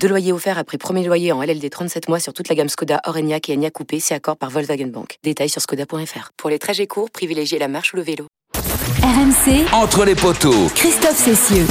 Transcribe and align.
Deux 0.00 0.08
loyers 0.08 0.32
offerts 0.32 0.58
après 0.58 0.78
premier 0.78 1.04
loyer 1.04 1.32
en 1.32 1.42
LLD 1.42 1.68
37 1.70 2.08
mois 2.08 2.20
sur 2.20 2.32
toute 2.32 2.48
la 2.48 2.54
gamme 2.54 2.68
Skoda, 2.68 3.00
Orenia 3.06 3.38
et 3.48 3.52
Enya 3.54 3.70
Coupé, 3.70 3.98
c'est 3.98 4.14
accord 4.14 4.36
par 4.36 4.50
Volkswagen 4.50 4.86
Bank. 4.86 5.18
Détails 5.24 5.48
sur 5.48 5.60
skoda.fr. 5.60 6.30
Pour 6.36 6.50
les 6.50 6.58
trajets 6.58 6.86
courts, 6.86 7.10
privilégiez 7.10 7.58
la 7.58 7.68
marche 7.68 7.92
ou 7.92 7.96
le 7.96 8.02
vélo. 8.02 8.26
RMC, 9.02 9.66
Entre 9.72 10.04
les 10.04 10.14
poteaux. 10.14 10.68
Christophe 10.74 11.16
Cessieux. 11.16 11.66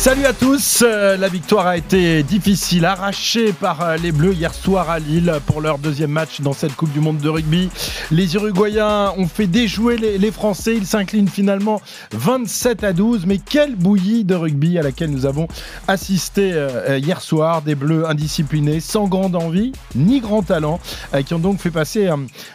Salut 0.00 0.24
à 0.24 0.32
tous, 0.32 0.82
Euh, 0.82 1.16
la 1.18 1.28
victoire 1.28 1.66
a 1.66 1.76
été 1.76 2.22
difficile, 2.22 2.86
arrachée 2.86 3.52
par 3.52 3.82
euh, 3.82 3.96
les 3.96 4.12
Bleus 4.12 4.32
hier 4.32 4.54
soir 4.54 4.88
à 4.88 4.98
Lille 4.98 5.32
pour 5.44 5.60
leur 5.60 5.78
deuxième 5.78 6.10
match 6.10 6.40
dans 6.40 6.54
cette 6.54 6.74
Coupe 6.74 6.92
du 6.92 7.00
Monde 7.00 7.18
de 7.18 7.28
rugby. 7.28 7.68
Les 8.10 8.34
Uruguayens 8.34 9.12
ont 9.18 9.26
fait 9.26 9.46
déjouer 9.46 9.98
les, 9.98 10.30
Français, 10.30 10.76
ils 10.76 10.86
s'inclinent 10.86 11.28
finalement 11.28 11.82
27 12.12 12.84
à 12.84 12.92
12, 12.92 13.26
mais 13.26 13.38
quelle 13.38 13.76
bouillie 13.76 14.24
de 14.24 14.34
rugby 14.34 14.78
à 14.78 14.82
laquelle 14.82 15.10
nous 15.10 15.26
avons 15.26 15.48
assisté 15.86 16.52
euh, 16.54 16.98
hier 16.98 17.20
soir, 17.20 17.60
des 17.60 17.74
Bleus 17.74 18.08
indisciplinés, 18.08 18.80
sans 18.80 19.06
grande 19.06 19.36
envie 19.36 19.72
ni 19.94 20.20
grand 20.20 20.42
talent, 20.42 20.80
qui 21.26 21.34
ont 21.34 21.38
donc 21.38 21.58
fait 21.58 21.70
passer 21.70 22.08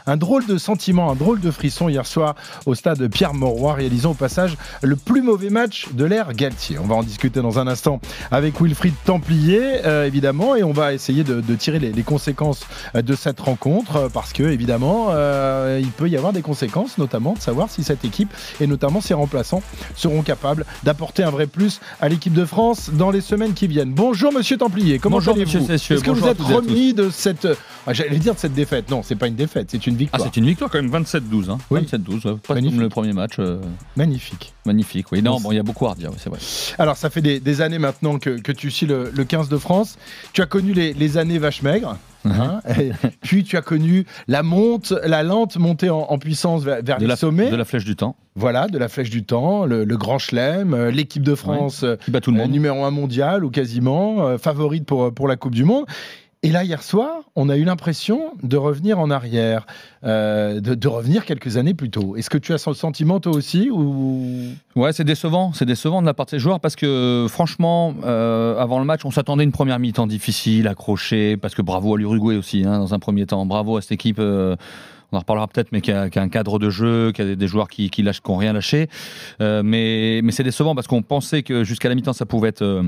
un, 0.07 0.17
drôle 0.17 0.45
de 0.45 0.57
sentiment, 0.57 1.11
un 1.11 1.15
drôle 1.15 1.41
de 1.41 1.51
frisson 1.51 1.89
hier 1.89 2.05
soir 2.05 2.35
au 2.65 2.75
stade 2.75 3.07
Pierre-Mauroy, 3.07 3.73
réalisant 3.73 4.11
au 4.11 4.15
passage 4.15 4.57
le 4.81 4.95
plus 4.95 5.21
mauvais 5.21 5.49
match 5.49 5.87
de 5.91 6.05
l'ère 6.05 6.33
Galtier. 6.33 6.79
On 6.79 6.87
va 6.87 6.95
en 6.95 7.03
discuter 7.03 7.34
dans 7.39 7.59
un 7.59 7.67
instant 7.67 7.99
avec 8.31 8.59
Wilfried 8.61 8.93
Templier, 9.05 9.85
euh, 9.85 10.05
évidemment, 10.05 10.55
et 10.55 10.63
on 10.63 10.71
va 10.73 10.93
essayer 10.93 11.23
de, 11.23 11.41
de 11.41 11.55
tirer 11.55 11.79
les, 11.79 11.91
les 11.91 12.03
conséquences 12.03 12.61
euh, 12.95 13.01
de 13.01 13.15
cette 13.15 13.39
rencontre, 13.39 13.95
euh, 13.95 14.09
parce 14.09 14.33
que, 14.33 14.43
évidemment, 14.43 15.07
euh, 15.11 15.79
il 15.81 15.91
peut 15.91 16.09
y 16.09 16.17
avoir 16.17 16.33
des 16.33 16.41
conséquences, 16.41 16.97
notamment 16.97 17.33
de 17.33 17.39
savoir 17.39 17.69
si 17.69 17.83
cette 17.83 18.05
équipe, 18.05 18.29
et 18.59 18.67
notamment 18.67 19.01
ses 19.01 19.13
remplaçants, 19.13 19.61
seront 19.95 20.21
capables 20.21 20.65
d'apporter 20.83 21.23
un 21.23 21.29
vrai 21.31 21.47
plus 21.47 21.79
à 22.01 22.09
l'équipe 22.09 22.33
de 22.33 22.45
France 22.45 22.89
dans 22.93 23.11
les 23.11 23.21
semaines 23.21 23.53
qui 23.53 23.67
viennent. 23.67 23.93
Bonjour, 23.93 24.31
monsieur 24.33 24.57
Templier, 24.57 24.99
comment 24.99 25.19
allez-vous. 25.19 25.71
Est-ce 25.71 26.03
que 26.03 26.11
vous 26.11 26.27
êtes 26.27 26.41
remis 26.41 26.93
de 26.93 27.09
cette... 27.09 27.47
ah, 27.87 27.93
J'allais 27.93 28.17
dire 28.19 28.33
de 28.35 28.39
cette 28.39 28.53
défaite. 28.53 28.89
Non, 28.89 29.01
c'est 29.03 29.15
pas 29.15 29.27
une 29.27 29.35
défaite, 29.35 29.67
c'est 29.71 29.85
une 29.87 29.95
Ah, 29.95 29.97
victoire. 29.97 30.23
c'est 30.23 30.37
une 30.39 30.45
victoire 30.45 30.69
quand 30.71 30.81
même, 30.81 30.91
27-12. 31.03 31.49
Hein. 31.49 31.57
Oui. 31.69 31.81
27-12, 31.81 32.27
ouais, 32.27 32.35
pas 32.47 32.55
comme 32.55 32.79
le 32.79 32.89
premier 32.89 33.13
match. 33.13 33.33
euh, 33.39 33.59
Magnifique. 33.95 34.53
magnifique, 34.65 35.07
oui. 35.11 35.21
Non, 35.21 35.39
Bon, 35.39 35.51
il 35.51 35.55
y 35.55 35.59
a 35.59 35.63
beaucoup 35.63 35.85
à 35.85 35.91
redire, 35.91 36.11
c'est 36.17 36.29
vrai. 36.29 36.39
Alors, 36.77 36.97
ça 36.97 37.09
fait 37.09 37.21
des, 37.25 37.39
des 37.39 37.61
années 37.61 37.79
maintenant 37.79 38.19
que, 38.19 38.39
que 38.39 38.51
tu 38.51 38.69
suis 38.71 38.85
le, 38.85 39.11
le 39.15 39.23
15 39.23 39.49
de 39.49 39.57
France. 39.57 39.97
Tu 40.33 40.41
as 40.41 40.45
connu 40.45 40.73
les, 40.73 40.93
les 40.93 41.17
années 41.17 41.39
vaches 41.39 41.61
maigres. 41.63 41.97
hein, 42.25 42.59
et 42.79 42.91
puis 43.21 43.43
tu 43.43 43.57
as 43.57 43.61
connu 43.61 44.05
la 44.27 44.43
monte, 44.43 44.93
la 45.03 45.23
lente 45.23 45.57
montée 45.57 45.89
en, 45.89 45.99
en 46.09 46.17
puissance 46.19 46.63
vers, 46.63 46.83
vers 46.83 46.99
les 46.99 47.07
la, 47.07 47.15
sommets. 47.15 47.49
de 47.49 47.55
la 47.55 47.65
flèche 47.65 47.85
du 47.85 47.95
temps, 47.95 48.15
Voilà, 48.35 48.67
de 48.67 48.77
la 48.77 48.87
flèche 48.87 49.09
du 49.09 49.23
temps, 49.23 49.65
le, 49.65 49.83
le 49.83 49.97
grand 49.97 50.17
chelem, 50.19 50.73
euh, 50.73 50.91
l'équipe 50.91 51.23
de 51.23 51.35
France 51.35 51.83
qui 52.03 52.11
bat 52.11 52.21
tout 52.21 52.31
le 52.31 52.37
euh, 52.37 52.43
monde. 52.43 52.51
numéro 52.51 52.83
un 52.83 52.91
mondial 52.91 53.43
ou 53.43 53.49
quasiment, 53.49 54.27
euh, 54.27 54.37
favorite 54.37 54.85
pour, 54.85 55.13
pour 55.13 55.27
la 55.27 55.35
Coupe 55.35 55.55
du 55.55 55.63
Monde. 55.65 55.85
Et 56.45 56.51
là, 56.51 56.63
hier 56.63 56.83
soir, 56.83 57.23
on 57.35 57.49
a 57.49 57.57
eu 57.57 57.63
l'impression 57.63 58.33
de 58.43 58.55
revenir 58.55 58.99
en 58.99 59.09
arrière, 59.09 59.65
euh, 60.03 60.59
de, 60.59 60.87
revenir 60.87 61.25
quelques 61.25 61.57
années 61.57 61.73
plus 61.73 61.89
tôt. 61.89 62.15
Est-ce 62.17 62.29
que 62.29 62.37
tu 62.37 62.53
as 62.53 62.59
ce 62.59 62.71
sentiment 62.73 63.19
toi 63.19 63.31
aussi 63.31 63.71
ou... 63.71 64.51
Ouais, 64.75 64.93
c'est 64.93 65.03
décevant, 65.03 65.53
c'est 65.53 65.65
décevant 65.65 66.03
de 66.03 66.05
la 66.05 66.13
part 66.13 66.27
de 66.27 66.29
ces 66.29 66.37
joueurs 66.37 66.59
parce 66.59 66.75
que 66.75 67.25
franchement, 67.29 67.95
euh, 68.03 68.59
avant 68.59 68.77
le 68.77 68.85
match, 68.85 69.05
on 69.05 69.09
s'attendait 69.09 69.41
à 69.41 69.43
une 69.43 69.51
première 69.51 69.79
mi-temps 69.79 70.05
difficile, 70.05 70.67
accrochée, 70.67 71.35
parce 71.35 71.55
que 71.55 71.63
bravo 71.63 71.95
à 71.95 71.97
l'Uruguay 71.97 72.35
aussi, 72.35 72.63
hein, 72.63 72.77
dans 72.77 72.93
un 72.93 72.99
premier 72.99 73.25
temps. 73.25 73.43
Bravo 73.47 73.77
à 73.77 73.81
cette 73.81 73.93
équipe. 73.93 74.19
euh, 74.19 74.55
on 75.11 75.17
en 75.17 75.21
reparlera 75.21 75.47
peut-être, 75.47 75.71
mais 75.71 75.81
qui 75.81 75.91
a, 75.91 76.03
un 76.03 76.29
cadre 76.29 76.59
de 76.59 76.69
jeu, 76.69 77.11
qui 77.11 77.23
a 77.23 77.35
des, 77.35 77.47
joueurs 77.47 77.69
qui, 77.69 77.89
lâchent, 78.03 78.21
qui 78.21 78.31
n'ont 78.31 78.37
rien 78.37 78.53
lâché. 78.53 78.87
Mais 79.39 80.21
mais 80.23 80.31
c'est 80.31 80.43
décevant 80.43 80.75
parce 80.75 80.85
qu'on 80.85 81.01
pensait 81.01 81.41
que 81.41 81.63
jusqu'à 81.63 81.89
la 81.89 81.95
mi-temps, 81.95 82.13
ça 82.13 82.27
pouvait 82.27 82.49
être 82.49 82.83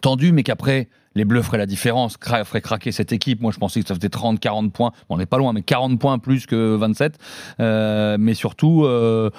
tendu, 0.00 0.32
mais 0.32 0.42
qu'après, 0.42 0.88
les 1.14 1.24
Bleus 1.24 1.42
feraient 1.42 1.58
la 1.58 1.66
différence, 1.66 2.16
feraient 2.20 2.60
craquer 2.60 2.92
cette 2.92 3.12
équipe. 3.12 3.40
Moi, 3.40 3.52
je 3.52 3.58
pensais 3.58 3.80
que 3.80 3.88
ça 3.88 3.94
faisait 3.94 4.08
30, 4.08 4.40
40 4.40 4.72
points. 4.72 4.92
On 5.08 5.18
n'est 5.18 5.26
pas 5.26 5.38
loin, 5.38 5.52
mais 5.52 5.62
40 5.62 5.98
points 5.98 6.18
plus 6.18 6.46
que 6.46 6.76
27. 6.76 7.18
Euh, 7.60 8.16
mais 8.20 8.34
surtout, 8.34 8.84
euh, 8.84 9.30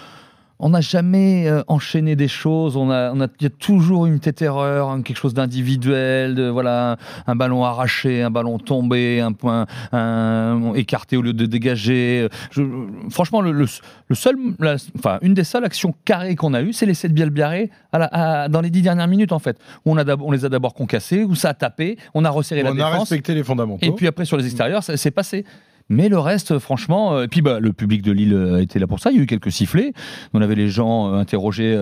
on 0.61 0.69
n'a 0.69 0.81
jamais 0.81 1.47
euh, 1.47 1.63
enchaîné 1.67 2.15
des 2.15 2.27
choses. 2.27 2.75
On 2.75 2.89
a, 2.91 3.11
on 3.13 3.21
a, 3.21 3.27
y 3.39 3.45
a 3.45 3.49
toujours 3.49 4.05
une 4.05 4.19
petite 4.19 4.41
erreur, 4.41 4.89
hein, 4.89 5.01
quelque 5.01 5.17
chose 5.17 5.33
d'individuel, 5.33 6.35
de 6.35 6.49
voilà, 6.49 6.91
un, 6.91 6.97
un 7.31 7.35
ballon 7.35 7.63
arraché, 7.63 8.21
un 8.23 8.29
ballon 8.29 8.57
tombé, 8.59 9.21
un 9.21 9.31
point 9.31 9.65
un- 9.91 10.73
écarté 10.75 11.15
au 11.17 11.21
lieu 11.21 11.33
de 11.33 11.45
dégager. 11.45 12.27
Je- 12.51 12.63
franchement, 13.09 13.41
le, 13.41 13.51
le- 13.51 13.65
le 14.07 14.15
seul, 14.15 14.35
la- 14.59 14.75
enfin, 14.97 15.17
une 15.21 15.33
des 15.33 15.43
seules 15.43 15.63
actions 15.65 15.93
carrées 16.05 16.35
qu'on 16.35 16.53
a 16.53 16.61
eues, 16.61 16.73
c'est 16.73 16.85
l'essai 16.85 17.07
de 17.07 17.13
Bielbiaré 17.13 17.69
à 17.93 18.47
dans 18.49 18.61
les 18.61 18.69
dix 18.69 18.81
dernières 18.81 19.07
minutes 19.07 19.31
en 19.31 19.39
fait. 19.39 19.57
Où 19.85 19.91
on, 19.93 19.97
a 19.97 20.03
d'ab- 20.03 20.21
on 20.21 20.31
les 20.31 20.45
a 20.45 20.49
d'abord 20.49 20.73
concassés, 20.73 21.23
où 21.23 21.35
ça 21.35 21.49
a 21.49 21.53
tapé, 21.53 21.97
on 22.13 22.25
a 22.25 22.29
resserré 22.29 22.63
la 22.63 22.69
on 22.69 22.73
a 22.73 22.75
défense. 22.75 22.99
respecté 23.09 23.33
les 23.33 23.43
fondamentaux 23.43 23.85
Et 23.85 23.91
puis 23.91 24.07
après, 24.07 24.25
sur 24.25 24.37
les 24.37 24.45
extérieurs, 24.45 24.83
ça 24.83 24.97
s'est 24.97 25.11
passé. 25.11 25.45
Mais 25.89 26.07
le 26.07 26.19
reste, 26.19 26.59
franchement, 26.59 27.16
euh, 27.16 27.23
et 27.23 27.27
puis 27.27 27.41
bah, 27.41 27.59
le 27.59 27.73
public 27.73 28.03
de 28.03 28.11
Lille 28.11 28.33
euh, 28.33 28.61
était 28.61 28.77
là 28.77 28.85
pour 28.85 29.00
ça. 29.00 29.09
Il 29.11 29.17
y 29.17 29.19
a 29.19 29.23
eu 29.23 29.25
quelques 29.25 29.51
sifflets. 29.51 29.94
On 30.33 30.41
avait 30.41 30.53
les 30.55 30.69
gens 30.69 31.11
euh, 31.11 31.17
interrogés 31.17 31.75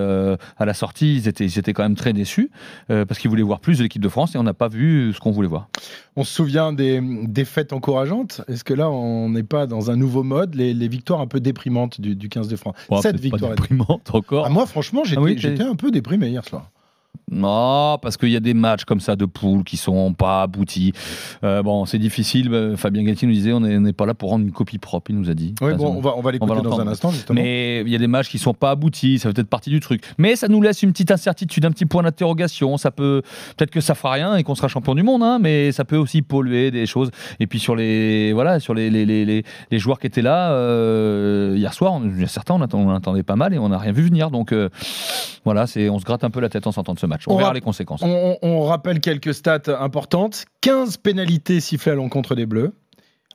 à 0.58 0.64
la 0.64 0.74
sortie. 0.74 1.16
Ils 1.16 1.28
étaient, 1.28 1.44
ils 1.44 1.58
étaient 1.58 1.72
quand 1.72 1.82
même 1.82 1.94
très 1.94 2.12
déçus 2.12 2.50
parce 2.88 3.18
qu'ils 3.18 3.30
voulaient 3.30 3.42
voir 3.42 3.60
plus 3.60 3.78
de 3.78 3.82
l'équipe 3.82 4.02
de 4.02 4.08
France 4.08 4.34
et 4.34 4.38
on 4.38 4.42
n'a 4.42 4.54
pas 4.54 4.68
vu 4.68 5.12
ce 5.12 5.20
qu'on 5.20 5.30
voulait 5.30 5.48
voir. 5.48 5.68
On 6.16 6.24
se 6.24 6.32
souvient 6.32 6.72
des, 6.72 7.00
des 7.02 7.44
fêtes 7.44 7.72
encourageantes. 7.72 8.42
Est-ce 8.48 8.64
que 8.64 8.74
là, 8.74 8.90
on 8.90 9.28
n'est 9.28 9.42
pas 9.42 9.66
dans 9.66 9.90
un 9.90 9.96
nouveau 9.96 10.22
mode, 10.22 10.54
les, 10.54 10.74
les 10.74 10.88
victoires 10.88 11.20
un 11.20 11.26
peu 11.26 11.40
déprimantes 11.40 12.00
du, 12.00 12.16
du 12.16 12.28
15 12.28 12.48
de 12.48 12.56
France 12.56 12.74
Cette 13.02 13.20
victoire. 13.20 13.50
pas 13.50 13.56
déprimante 13.56 14.14
encore. 14.14 14.46
Ah, 14.46 14.50
moi, 14.50 14.66
franchement, 14.66 15.02
j'étais 15.04 15.20
Ah 15.20 15.22
oui, 15.22 15.36
j'étais 15.38 15.62
un 15.62 15.76
peu 15.76 15.90
déprimé 15.90 16.28
hier 16.28 16.44
soir. 16.44 16.70
Non, 17.30 17.98
parce 18.00 18.16
qu'il 18.16 18.30
y 18.30 18.36
a 18.36 18.40
des 18.40 18.54
matchs 18.54 18.84
comme 18.84 19.00
ça 19.00 19.16
de 19.16 19.24
poules 19.26 19.64
qui 19.64 19.76
sont 19.76 20.12
pas 20.14 20.42
aboutis. 20.42 20.92
Euh, 21.44 21.62
bon, 21.62 21.84
c'est 21.86 21.98
difficile. 21.98 22.74
Fabien 22.76 23.02
Galtier 23.02 23.28
nous 23.28 23.34
disait 23.34 23.52
on 23.52 23.60
n'est 23.60 23.92
pas 23.92 24.06
là 24.06 24.14
pour 24.14 24.30
rendre 24.30 24.44
une 24.44 24.52
copie 24.52 24.78
propre. 24.78 25.10
Il 25.10 25.16
nous 25.18 25.30
a 25.30 25.34
dit. 25.34 25.54
Oui, 25.60 25.74
bon, 25.74 25.94
on 25.96 26.00
va, 26.00 26.14
on 26.16 26.20
va 26.22 26.32
l'écouter 26.32 26.54
dans 26.62 26.80
un 26.80 26.86
instant, 26.88 27.10
justement. 27.10 27.40
Mais 27.40 27.82
il 27.82 27.88
y 27.88 27.94
a 27.94 27.98
des 27.98 28.06
matchs 28.06 28.28
qui 28.30 28.38
sont 28.38 28.54
pas 28.54 28.70
aboutis, 28.70 29.18
ça 29.18 29.28
fait 29.28 29.34
peut-être 29.34 29.48
partie 29.48 29.70
du 29.70 29.80
truc. 29.80 30.02
Mais 30.16 30.36
ça 30.36 30.48
nous 30.48 30.62
laisse 30.62 30.82
une 30.82 30.92
petite 30.92 31.10
incertitude, 31.10 31.64
un 31.64 31.70
petit 31.70 31.86
point 31.86 32.02
d'interrogation. 32.02 32.76
Ça 32.78 32.90
peut, 32.90 33.22
peut-être 33.56 33.70
que 33.70 33.80
ça 33.80 33.94
fera 33.94 34.12
rien 34.12 34.36
et 34.36 34.42
qu'on 34.42 34.54
sera 34.54 34.68
champion 34.68 34.94
du 34.94 35.02
monde, 35.02 35.22
hein, 35.22 35.38
mais 35.40 35.70
ça 35.72 35.84
peut 35.84 35.96
aussi 35.96 36.22
polluer 36.22 36.70
des 36.70 36.86
choses. 36.86 37.10
Et 37.40 37.46
puis 37.46 37.58
sur 37.58 37.76
les, 37.76 38.32
voilà, 38.32 38.58
sur 38.58 38.72
les, 38.74 38.88
les, 38.90 39.04
les, 39.04 39.24
les- 39.70 39.78
joueurs 39.78 39.98
qui 39.98 40.06
étaient 40.06 40.22
là 40.22 40.50
euh, 40.52 41.54
hier 41.56 41.74
soir, 41.74 41.92
on- 41.92 42.04
il 42.08 42.20
y 42.20 42.24
a 42.24 42.28
certains 42.28 42.54
on 42.54 42.62
attend- 42.62 42.78
on 42.80 42.90
attendait 42.90 43.22
pas 43.22 43.36
mal 43.36 43.52
et 43.54 43.58
on 43.58 43.68
n'a 43.68 43.78
rien 43.78 43.92
vu 43.92 44.02
venir. 44.02 44.30
Donc 44.30 44.52
euh, 44.52 44.68
voilà, 45.44 45.66
c'est, 45.66 45.88
on 45.88 45.98
se 45.98 46.04
gratte 46.04 46.24
un 46.24 46.30
peu 46.30 46.40
la 46.40 46.48
tête 46.48 46.66
en 46.66 46.72
de 46.94 46.98
ce 46.98 47.06
match. 47.06 47.17
On, 47.26 47.34
On 47.34 47.36
verra 47.38 47.52
les 47.52 47.60
conséquences. 47.60 48.02
On, 48.02 48.62
rappelle 48.62 49.00
quelques 49.00 49.34
stats 49.34 49.62
importantes. 49.80 50.44
15 50.60 50.98
pénalités 50.98 51.60
sifflées 51.60 51.92
à 51.92 51.94
l'encontre 51.94 52.34
des 52.34 52.46
Bleus. 52.46 52.72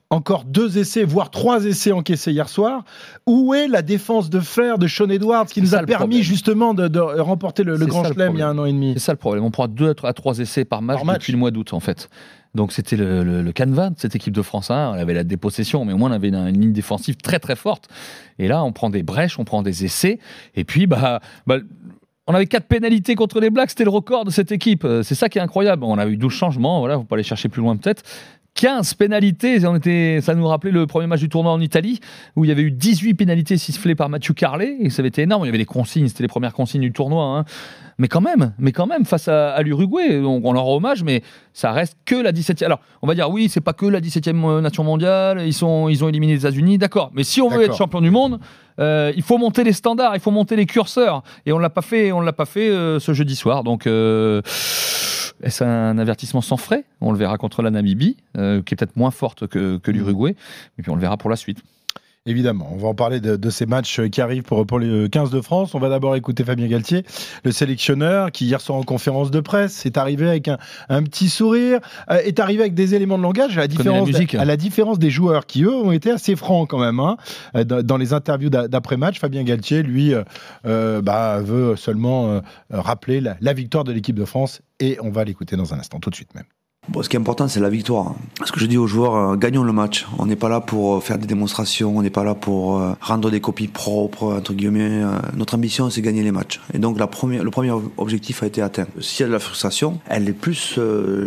Encore 0.10 0.44
deux 0.46 0.78
essais, 0.78 1.04
voire 1.04 1.32
trois 1.32 1.66
essais 1.66 1.92
encaissés 1.92 2.32
hier 2.32 2.48
soir. 2.48 2.84
Où 3.26 3.56
est 3.56 3.68
la 3.68 3.82
défense 3.82 4.30
de 4.30 4.40
fer 4.40 4.78
de 4.78 4.88
Sean 4.88 5.10
Edwards 5.10 5.48
qui 5.48 5.60
nous 5.60 5.74
a 5.74 5.80
permis 5.80 5.96
problème. 5.96 6.22
justement 6.22 6.74
de, 6.76 6.88
de 6.88 7.00
remporter 7.00 7.64
le, 7.64 7.78
Grand 7.78 8.04
Chelem 8.04 8.34
il 8.36 8.40
y 8.40 8.42
a 8.44 8.50
un 8.50 8.58
an 8.60 8.66
et 8.66 8.74
demi? 8.74 8.94
C'est 8.94 9.00
ça 9.00 9.12
le 9.14 9.18
problème. 9.18 9.44
On 9.44 9.50
prend 9.50 9.68
deux 9.68 9.96
à 10.04 10.14
trois 10.14 10.38
essais 10.38 10.66
par 10.66 10.84
match, 10.84 10.98
Par 10.98 11.06
match. 11.06 11.20
depuis 11.22 11.34
le 11.34 11.40
mois 11.40 11.50
d'août, 11.50 11.74
en 11.74 11.80
fait. 11.80 12.10
Donc 12.54 12.72
c'était 12.72 12.96
le, 12.96 13.24
le, 13.24 13.42
le 13.42 13.52
canevas 13.52 13.90
de 13.90 13.96
cette 13.98 14.16
équipe 14.16 14.34
de 14.36 14.42
France 14.44 14.70
1. 14.70 14.92
On 14.92 14.94
avait 14.94 15.16
la 15.16 15.24
dépossession, 15.24 15.86
mais 15.86 15.94
au 15.94 15.98
moins 15.98 16.12
on 16.12 16.14
avait 16.14 16.28
une, 16.28 16.36
une 16.36 16.62
ligne 16.62 16.74
défensive 16.74 17.16
très 17.16 17.40
très 17.40 17.56
forte. 17.56 17.88
Et 18.38 18.48
là, 18.48 18.64
on 18.64 18.72
prend 18.72 18.92
des 18.92 19.02
brèches, 19.02 19.40
on 19.40 19.46
prend 19.46 19.64
des 19.64 19.84
essais. 19.86 20.20
Et 20.54 20.64
puis, 20.64 20.86
bah, 20.86 21.22
bah, 21.48 21.58
on 22.28 22.34
avait 22.34 22.46
quatre 22.46 22.68
pénalités 22.68 23.16
contre 23.16 23.40
les 23.40 23.50
Blacks. 23.50 23.72
C'était 23.72 23.84
le 23.84 23.90
record 23.90 24.26
de 24.26 24.32
cette 24.32 24.52
équipe. 24.52 24.86
Euh, 24.86 25.04
C'est 25.04 25.16
ça 25.16 25.30
qui 25.30 25.38
est 25.38 25.42
incroyable. 25.42 25.84
On 25.84 25.98
a 25.98 26.08
eu 26.08 26.18
12 26.18 26.32
changements. 26.32 26.80
Voilà, 26.80 26.98
faut 26.98 27.04
pas 27.04 27.16
aller 27.16 27.24
chercher 27.24 27.50
plus 27.50 27.62
loin 27.62 27.76
peut-être. 27.76 28.04
15 28.56 28.94
pénalités, 28.94 29.66
on 29.66 29.76
était, 29.76 30.20
ça 30.22 30.36
nous 30.36 30.48
rappelait 30.48 30.72
le 30.72 30.86
premier 30.86 31.08
match 31.08 31.20
du 31.20 31.30
tournoi 31.30 31.52
en 31.52 31.60
Italie, 31.60 32.00
où 32.36 32.46
il 32.46 32.50
y 32.50 32.52
avait 32.52 32.62
eu 32.62 32.72
18 32.72 33.16
pénalités 33.16 33.58
sifflées 33.58 33.96
par 33.96 34.10
Mathieu 34.10 34.34
Carlet, 34.36 34.78
et 34.80 34.90
ça 34.90 35.02
avait 35.02 35.10
été 35.10 35.24
énorme. 35.24 35.44
Il 35.44 35.48
y 35.48 35.50
avait 35.50 35.58
les 35.58 35.66
consignes, 35.66 36.08
c'était 36.08 36.24
les 36.24 36.28
premières 36.28 36.54
consignes 36.54 36.82
du 36.82 36.92
tournoi. 36.92 37.24
hein. 37.24 37.46
Mais 38.00 38.08
quand 38.08 38.22
même, 38.22 38.54
mais 38.58 38.72
quand 38.72 38.88
même, 38.88 39.06
face 39.06 39.28
à, 39.28 39.52
à 39.54 39.62
l'Uruguay, 39.62 40.20
on, 40.20 40.42
on 40.44 40.54
leur 40.54 40.64
rend 40.64 40.78
hommage, 40.78 41.04
mais 41.04 41.22
ça 41.54 41.72
reste 41.72 41.96
que 42.06 42.16
la 42.16 42.32
17e. 42.32 42.66
Alors, 42.66 42.80
on 43.04 43.08
va 43.08 43.14
dire, 43.16 43.30
oui, 43.30 43.50
c'est 43.50 43.62
pas 43.62 43.74
que 43.74 43.86
la 43.86 44.02
17e 44.02 44.62
nation 44.62 44.84
mondiale, 44.84 45.42
ils, 45.46 45.54
sont, 45.54 45.90
ils 45.90 46.04
ont 46.04 46.10
éliminé 46.10 46.34
les 46.34 46.40
États-Unis, 46.40 46.78
d'accord. 46.80 47.12
Mais 47.14 47.24
si 47.24 47.42
on 47.42 47.50
veut 47.50 47.64
être 47.64 47.76
champion 47.76 48.02
du 48.02 48.10
monde, 48.10 48.40
euh, 48.80 49.12
il 49.16 49.22
faut 49.22 49.38
monter 49.38 49.64
les 49.64 49.74
standards, 49.74 50.16
il 50.16 50.20
faut 50.22 50.32
monter 50.32 50.56
les 50.56 50.66
curseurs. 50.66 51.22
Et 51.46 51.52
on 51.52 51.60
l'a 51.60 51.70
pas 51.70 51.84
fait, 51.84 52.12
on 52.12 52.22
l'a 52.22 52.34
pas 52.34 52.46
fait 52.46 52.70
euh, 52.70 53.00
ce 53.00 53.14
jeudi 53.14 53.36
soir. 53.36 53.64
Donc, 53.64 53.86
euh, 53.86 54.42
est-ce 55.42 55.64
un 55.64 55.98
avertissement 55.98 56.42
sans 56.42 56.58
frais 56.58 56.84
On 57.02 57.12
le 57.12 57.18
verra 57.18 57.38
contre 57.38 57.62
la 57.62 57.72
Namibie, 57.72 58.18
euh, 58.38 58.62
qui 58.62 58.74
est 58.74 58.78
peut-être 58.78 58.96
moins 58.96 59.12
forte 59.12 59.48
que, 59.48 59.78
que 59.78 59.92
l'Uruguay. 59.92 60.36
Et 60.78 60.82
puis 60.82 60.92
on 60.92 60.96
le 60.96 61.02
verra 61.02 61.18
pour 61.18 61.30
la 61.30 61.36
suite. 61.36 61.64
Évidemment, 62.26 62.70
on 62.72 62.78
va 62.78 62.88
en 62.88 62.96
parler 62.96 63.20
de, 63.20 63.36
de 63.36 63.50
ces 63.50 63.66
matchs 63.66 64.00
qui 64.10 64.22
arrivent 64.22 64.44
pour, 64.44 64.66
pour 64.66 64.80
le 64.80 65.10
15 65.10 65.30
de 65.30 65.42
France. 65.42 65.76
On 65.76 65.80
va 65.80 65.90
d'abord 65.90 66.16
écouter 66.16 66.46
Fabien 66.46 66.68
Galtier, 66.68 67.04
le 67.44 67.52
sélectionneur, 67.52 68.32
qui 68.32 68.46
hier 68.46 68.62
soir 68.62 68.78
en 68.78 68.84
conférence 68.84 69.30
de 69.30 69.42
presse 69.42 69.86
est 69.86 69.98
arrivé 69.98 70.30
avec 70.30 70.48
un, 70.48 70.58
un 70.88 71.04
petit 71.04 71.28
sourire, 71.28 71.82
euh, 72.10 72.20
est 72.24 72.40
arrivé 72.40 72.62
avec 72.62 72.76
des 72.76 72.96
éléments 72.96 73.18
de 73.18 73.24
langage 73.24 73.58
à 73.58 73.62
la, 73.62 73.68
différence, 73.68 74.08
musique. 74.08 74.36
à 74.36 74.46
la 74.46 74.56
différence 74.56 75.00
des 75.00 75.10
joueurs 75.10 75.46
qui, 75.46 75.64
eux, 75.64 75.76
ont 75.76 75.92
été 75.92 76.12
assez 76.12 76.38
francs 76.38 76.70
quand 76.70 76.80
même. 76.80 77.02
hein. 77.02 77.18
Euh, 77.58 77.66
dans, 77.66 77.84
dans 77.84 77.98
les 77.98 78.14
interviews 78.14 78.50
d'a- 78.50 78.70
d'après-match, 78.70 79.20
Fabien 79.20 79.44
Galtier, 79.44 79.84
lui, 79.84 80.14
euh, 80.14 80.24
euh, 80.66 81.02
bah, 81.02 81.42
veut 81.42 81.76
seulement 81.76 82.30
euh, 82.30 82.40
rappeler 82.70 83.20
la, 83.20 83.36
la 83.42 83.52
victoire 83.52 83.84
de 83.84 83.92
l'équipe 83.92 84.16
de 84.18 84.24
France 84.26 84.62
et 84.80 84.98
on 85.02 85.10
va 85.10 85.26
l'écouter 85.26 85.58
dans 85.58 85.74
un 85.74 85.80
instant, 85.80 86.00
tout 86.00 86.10
de 86.10 86.16
suite 86.16 86.34
même. 86.36 86.46
Ce 87.02 87.10
qui 87.10 87.16
est 87.16 87.20
important, 87.20 87.48
c'est 87.48 87.60
la 87.62 87.70
victoire. 87.70 88.14
Ce 88.46 88.52
que 88.52 88.60
je 88.60 88.66
dis 88.66 88.78
aux 88.78 88.88
joueurs, 88.88 89.16
euh, 89.16 89.36
gagnons 89.36 89.64
le 89.64 89.72
match. 89.72 90.06
On 90.20 90.26
n'est 90.26 90.36
pas 90.36 90.50
là 90.50 90.60
pour 90.62 90.96
euh, 90.96 91.00
faire 91.00 91.18
des 91.18 91.26
démonstrations, 91.28 91.98
on 91.98 92.02
n'est 92.02 92.10
pas 92.10 92.24
là 92.24 92.36
pour 92.36 92.78
euh, 92.80 92.92
rendre 93.02 93.32
des 93.32 93.40
copies 93.40 93.68
propres, 93.70 94.34
entre 94.36 94.54
guillemets. 94.54 95.02
Notre 95.36 95.56
ambition, 95.56 95.90
c'est 95.90 96.02
gagner 96.02 96.24
les 96.24 96.32
matchs. 96.32 96.62
Et 96.74 96.80
donc, 96.80 97.00
le 97.00 97.08
premier 97.08 97.72
objectif 97.98 98.44
a 98.44 98.48
été 98.48 98.62
atteint. 98.62 98.86
S'il 99.00 99.24
y 99.24 99.26
a 99.26 99.28
de 99.28 99.34
la 99.34 99.40
frustration, 99.40 100.00
elle 100.08 100.28
est 100.28 100.34
plus 100.34 100.78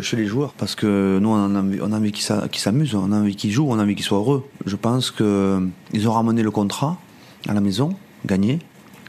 chez 0.02 0.16
les 0.16 0.26
joueurs, 0.26 0.52
parce 0.52 0.74
que 0.74 1.18
nous, 1.20 1.28
on 1.30 1.54
a 1.54 1.58
envie, 1.58 1.80
a 1.80 1.84
envie 1.84 2.12
qu'ils 2.12 2.24
s'a- 2.24 2.48
qu'ils 2.48 2.60
s'amusent, 2.60 2.94
on 2.94 3.10
a 3.12 3.16
envie 3.16 3.34
qu'ils 3.34 3.50
jouent, 3.50 3.66
on 3.68 3.78
a 3.78 3.82
envie 3.82 3.94
qu'ils 3.94 4.04
soient 4.04 4.18
heureux. 4.18 4.46
Je 4.66 4.76
pense 4.76 5.10
qu'ils 5.10 6.08
ont 6.08 6.12
ramené 6.12 6.42
le 6.42 6.50
contrat 6.50 6.98
à 7.48 7.54
la 7.54 7.60
maison, 7.60 7.90
gagné, 8.26 8.58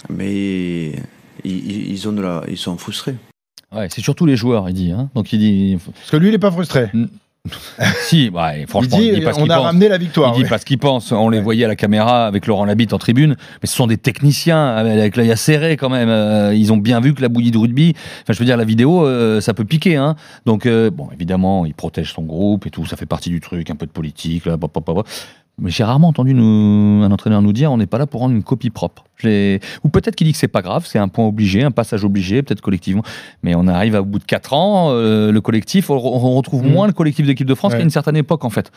mais 0.09 0.93
ils, 1.43 1.91
ils 1.93 2.57
sont 2.57 2.77
frustrés. 2.77 3.15
Ouais, 3.75 3.87
c'est 3.89 4.01
surtout 4.01 4.25
les 4.25 4.35
joueurs, 4.35 4.69
il 4.69 4.73
dit. 4.73 4.91
hein. 4.91 5.09
Donc 5.15 5.33
il 5.33 5.39
dit. 5.39 5.77
Parce 5.93 6.09
que 6.11 6.17
lui, 6.17 6.29
il 6.29 6.31
n'est 6.31 6.37
pas 6.39 6.51
frustré. 6.51 6.89
Si, 8.01 8.25
Il 8.25 8.67
franchement, 8.67 8.97
dit, 8.97 9.05
il 9.07 9.15
dit 9.15 9.21
pas 9.21 9.31
on 9.37 9.45
a 9.49 9.55
pense. 9.55 9.63
ramené 9.63 9.87
la 9.87 9.97
victoire. 9.97 10.33
Il 10.33 10.37
dit 10.37 10.43
ouais. 10.43 10.49
pas 10.49 10.57
ce 10.57 10.65
qu'il 10.65 10.77
pense. 10.79 11.13
On 11.13 11.29
les 11.29 11.39
voyait 11.39 11.63
à 11.63 11.69
la 11.69 11.77
caméra 11.77 12.27
avec 12.27 12.45
Laurent 12.45 12.65
Labitte 12.65 12.91
en 12.91 12.97
tribune, 12.97 13.37
mais 13.61 13.67
ce 13.67 13.73
sont 13.75 13.87
des 13.87 13.95
techniciens 13.97 14.67
avec 14.75 15.15
l'œil 15.15 15.31
serré 15.37 15.77
quand 15.77 15.89
même. 15.89 16.09
Euh, 16.09 16.53
Ils 16.53 16.73
ont 16.73 16.77
bien 16.77 16.99
vu 16.99 17.13
que 17.13 17.21
la 17.21 17.29
bouillie 17.29 17.51
de 17.51 17.57
rugby, 17.57 17.93
enfin 18.23 18.33
je 18.33 18.39
veux 18.39 18.45
dire 18.45 18.57
la 18.57 18.65
vidéo, 18.65 19.05
euh, 19.05 19.39
ça 19.39 19.53
peut 19.53 19.63
piquer. 19.63 19.95
Hein. 19.95 20.15
Donc 20.45 20.65
euh, 20.65 20.89
bon, 20.91 21.07
évidemment, 21.13 21.65
il 21.65 21.73
protège 21.73 22.11
son 22.13 22.23
groupe 22.23 22.65
et 22.65 22.69
tout, 22.69 22.85
ça 22.85 22.97
fait 22.97 23.05
partie 23.05 23.29
du 23.29 23.39
truc, 23.39 23.69
un 23.69 23.75
peu 23.75 23.85
de 23.85 23.91
politique. 23.91 24.45
Là. 24.45 24.57
Mais 25.59 25.71
j'ai 25.71 25.83
rarement 25.85 26.09
entendu 26.09 26.33
nous, 26.33 27.01
un 27.03 27.11
entraîneur 27.11 27.41
nous 27.41 27.53
dire 27.53 27.71
on 27.71 27.77
n'est 27.77 27.87
pas 27.87 27.97
là 27.97 28.07
pour 28.07 28.19
rendre 28.21 28.35
une 28.35 28.43
copie 28.43 28.69
propre. 28.71 29.05
Ou 29.23 29.89
peut-être 29.89 30.15
qu'il 30.15 30.27
dit 30.27 30.33
que 30.33 30.39
c'est 30.39 30.47
pas 30.47 30.61
grave, 30.61 30.85
c'est 30.87 30.99
un 30.99 31.07
point 31.07 31.25
obligé, 31.25 31.63
un 31.63 31.71
passage 31.71 32.03
obligé, 32.03 32.43
peut-être 32.43 32.61
collectivement. 32.61 33.03
Mais 33.43 33.55
on 33.55 33.67
arrive 33.67 33.95
à 33.95 34.01
au 34.01 34.05
bout 34.05 34.19
de 34.19 34.23
4 34.25 34.53
ans, 34.53 34.87
euh, 34.91 35.31
le 35.31 35.41
collectif, 35.41 35.89
on, 35.89 35.95
on 35.95 36.35
retrouve 36.35 36.63
Mm. 36.63 36.69
moins 36.71 36.87
le 36.87 36.93
collectif 36.93 37.25
d'équipe 37.25 37.47
de 37.47 37.55
France 37.55 37.71
Ouais. 37.73 37.79
qu'à 37.79 37.83
une 37.83 37.89
certaine 37.89 38.15
époque 38.17 38.45
en 38.45 38.49
fait. 38.49 38.71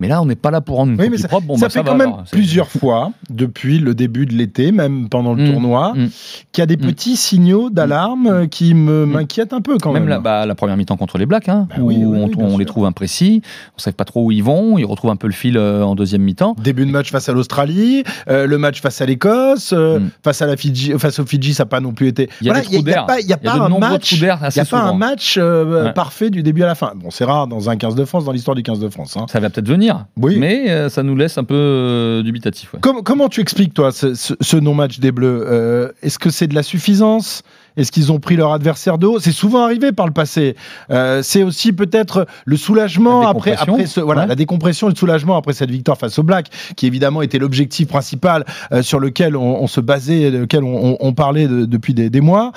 Mais 0.00 0.08
là, 0.08 0.20
on 0.20 0.26
n'est 0.26 0.34
pas 0.34 0.50
là 0.50 0.60
pour 0.60 0.76
rendre 0.78 0.92
une 0.92 1.00
Oui, 1.00 1.08
mais 1.10 1.16
copie 1.16 1.28
propre. 1.28 1.46
Bon, 1.46 1.56
ça 1.56 1.66
bah, 1.66 1.70
fait 1.70 1.82
quand 1.84 1.94
même 1.94 2.08
alors. 2.08 2.24
Plusieurs 2.32 2.68
fois, 2.70 3.12
depuis 3.30 3.78
le 3.78 3.94
début 3.94 4.26
de 4.26 4.32
l'été, 4.34 4.72
même 4.72 5.08
pendant 5.08 5.34
le 5.34 5.44
Mm, 5.44 5.50
tournoi, 5.52 5.92
mm. 5.94 6.08
qu'il 6.52 6.62
y 6.62 6.64
a 6.64 6.66
des 6.66 6.76
petits 6.76 7.16
signaux 7.16 7.70
d'alarme 7.70 8.26
euh, 8.26 8.46
qui 8.46 8.74
m'inquiètent 8.74 9.52
un 9.52 9.60
peu 9.60 9.78
quand 9.78 9.92
même. 9.92 10.02
Même 10.04 10.08
la, 10.10 10.18
bah, 10.18 10.46
la 10.46 10.54
première 10.54 10.76
mi-temps 10.76 10.96
contre 10.96 11.18
les 11.18 11.26
Blacks, 11.26 11.48
hein, 11.48 11.68
Bah 11.70 11.76
où 11.80 11.86
oui, 11.88 11.96
oui, 12.04 12.32
on, 12.38 12.58
les 12.58 12.64
trouve 12.64 12.84
imprécis, 12.86 13.42
on 13.44 13.76
ne 13.78 13.82
sait 13.82 13.92
pas 13.92 14.04
trop 14.04 14.24
où 14.26 14.32
ils 14.32 14.42
vont, 14.42 14.78
ils 14.78 14.84
retrouvent 14.84 15.10
un 15.10 15.16
peu 15.16 15.26
le 15.28 15.32
fil 15.32 15.56
euh, 15.56 15.82
en 15.84 15.94
deuxième 15.94 16.22
mi-temps. 16.22 16.56
Début 16.62 16.84
de 16.86 16.90
match 16.90 17.10
face 17.10 17.28
à 17.28 17.32
l'Australie, 17.32 18.02
euh, 18.28 18.46
le 18.46 18.58
match 18.58 18.80
face 18.80 19.00
à 19.00 19.06
l'Écosse, 19.06 19.72
euh, 19.82 19.98
Mm. 19.98 20.10
face 20.24 20.40
à 20.42 20.46
la 20.46 20.56
Fidji, 20.56 20.92
face 20.98 21.18
aux 21.18 21.26
Fidji, 21.26 21.54
ça 21.54 21.64
n'a 21.64 21.68
pas 21.68 21.80
non 21.80 21.92
plus 21.92 22.08
été. 22.08 22.28
Il 22.40 22.46
y 22.46 22.50
a 22.50 22.54
pas, 22.54 22.62
y 22.62 22.76
a 22.76 23.36
y 23.42 23.46
a 23.48 23.52
un 23.54 23.68
match. 23.78 24.12
Il 24.12 24.22
n'y 24.22 24.28
a 24.30 24.64
pas 24.64 24.80
un 24.80 24.94
match 24.94 25.36
euh, 25.38 25.84
Ouais. 25.86 25.92
parfait 25.92 26.30
du 26.30 26.42
début 26.42 26.62
à 26.62 26.66
la 26.66 26.74
fin. 26.74 26.92
Bon, 26.96 27.10
c'est 27.10 27.24
rare 27.24 27.46
dans 27.46 27.68
un 27.70 27.76
15 27.76 27.94
de 27.94 28.04
France, 28.04 28.24
dans 28.24 28.32
l'histoire 28.32 28.54
du 28.54 28.62
15 28.62 28.78
de 28.80 28.88
France. 28.88 29.16
hein. 29.16 29.26
Ça 29.30 29.40
va 29.40 29.50
peut-être 29.50 29.68
venir, 29.68 30.06
Oui. 30.16 30.36
mais 30.38 30.70
euh, 30.70 30.88
ça 30.88 31.02
nous 31.02 31.16
laisse 31.16 31.38
un 31.38 31.44
peu 31.44 31.54
euh, 31.54 32.22
dubitatif. 32.22 32.72
ouais. 32.74 32.80
Com- 32.80 33.02
comment 33.04 33.28
tu 33.28 33.40
expliques, 33.40 33.74
toi, 33.74 33.92
ce, 33.92 34.14
ce- 34.14 34.34
ce 34.40 34.56
non-match 34.56 34.98
des 35.00 35.12
Bleus 35.12 35.44
Euh, 35.48 35.88
Est-ce 36.02 36.18
que 36.18 36.30
c'est 36.30 36.46
de 36.46 36.54
la 36.54 36.62
suffisance? 36.62 37.42
Est-ce 37.78 37.90
qu'ils 37.90 38.12
ont 38.12 38.20
pris 38.20 38.36
leur 38.36 38.52
adversaire 38.52 38.98
de 38.98 39.06
haut? 39.06 39.18
C'est 39.18 39.32
souvent 39.32 39.64
arrivé 39.64 39.92
par 39.92 40.06
le 40.06 40.12
passé. 40.12 40.56
Euh, 40.90 41.22
c'est 41.22 41.42
aussi 41.42 41.72
peut-être 41.72 42.26
le 42.44 42.56
soulagement 42.58 43.22
La 43.22 43.30
après, 43.30 43.52
après 43.56 43.86
ce, 43.86 43.98
voilà, 44.00 44.22
Ouais. 44.22 44.26
la 44.28 44.34
décompression 44.34 44.88
et 44.88 44.90
le 44.90 44.96
soulagement 44.96 45.38
après 45.38 45.54
cette 45.54 45.70
victoire 45.70 45.96
face 45.96 46.18
aux 46.18 46.22
Blacks, 46.22 46.48
qui 46.76 46.86
évidemment 46.86 47.22
était 47.22 47.38
l'objectif 47.38 47.88
principal 47.88 48.44
euh, 48.72 48.82
sur 48.82 49.00
lequel 49.00 49.36
on, 49.36 49.62
on 49.62 49.66
se 49.72 49.80
basait, 49.80 50.30
lequel 50.30 50.64
on, 50.64 50.96
on- 51.00 51.14
parlait 51.14 51.48
de- 51.48 51.64
depuis 51.64 51.94
des 52.10 52.20
mois. 52.20 52.52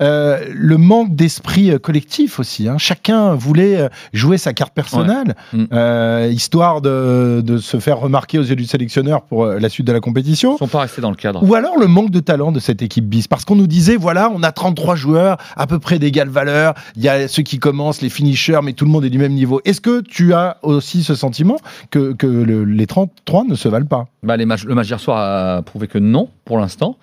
Euh, 0.00 0.44
le 0.52 0.76
manque 0.76 1.14
d'esprit 1.16 1.70
euh, 1.70 1.78
collectif 1.78 2.38
aussi. 2.38 2.68
hein. 2.68 2.76
Chacun 2.78 3.34
voulait 3.34 3.80
euh, 3.80 3.88
jouer 4.12 4.36
sa 4.38 4.52
carte 4.52 4.74
personnelle, 4.74 5.34
Mm. 5.52 5.64
euh, 5.72 6.30
histoire 6.32 6.80
de, 6.82 7.40
de 7.44 7.58
se 7.58 7.78
faire 7.80 7.98
remarquer 7.98 8.38
aux 8.38 8.42
yeux 8.42 8.56
du 8.56 8.66
sélectionneur 8.66 9.22
pour 9.22 9.46
la 9.46 9.68
suite 9.68 9.86
de 9.86 9.92
la 9.92 10.00
compétition. 10.00 10.50
Ils 10.52 10.54
ne 10.54 10.58
sont 10.58 10.68
pas 10.68 10.80
restés 10.80 11.00
dans 11.00 11.10
le 11.10 11.16
cadre. 11.16 11.42
Ou 11.42 11.54
alors 11.54 11.78
le 11.78 11.86
manque 11.86 12.10
de 12.10 12.20
talent 12.20 12.52
de 12.52 12.60
cette 12.60 12.82
équipe 12.82 13.06
bis. 13.06 13.26
Parce 13.28 13.44
qu'on 13.44 13.56
nous 13.56 13.66
disait, 13.66 13.96
voilà, 13.96 14.30
on 14.34 14.42
a 14.42 14.52
33 14.52 14.96
joueurs 14.96 15.38
à 15.56 15.66
peu 15.66 15.78
près 15.78 15.98
d'égale 15.98 16.28
valeur. 16.28 16.74
Il 16.96 17.02
y 17.02 17.08
a 17.08 17.26
ceux 17.28 17.42
qui 17.42 17.58
commencent, 17.58 18.02
les 18.02 18.10
finishers, 18.10 18.60
mais 18.62 18.72
tout 18.74 18.84
le 18.84 18.90
monde 18.90 19.04
est 19.04 19.10
du 19.10 19.18
même 19.18 19.32
niveau. 19.32 19.60
Est-ce 19.64 19.80
que 19.80 20.00
tu 20.02 20.34
as 20.34 20.58
aussi 20.62 21.02
ce 21.04 21.14
sentiment 21.14 21.56
que, 21.90 22.12
que 22.12 22.26
le- 22.26 22.64
les 22.64 22.86
33 22.86 23.44
ne 23.44 23.54
se 23.54 23.68
valent 23.68 23.86
pas? 23.86 24.08
Bah, 24.22 24.36
les 24.36 24.44
matchs- 24.46 24.64
le 24.66 24.74
match 24.74 24.86
d'hier 24.86 25.00
soir 25.00 25.18
a 25.58 25.62
prouvé 25.62 25.86
que 25.88 25.98
non, 25.98 26.28
pour 26.44 26.58
l'instant. 26.58 26.96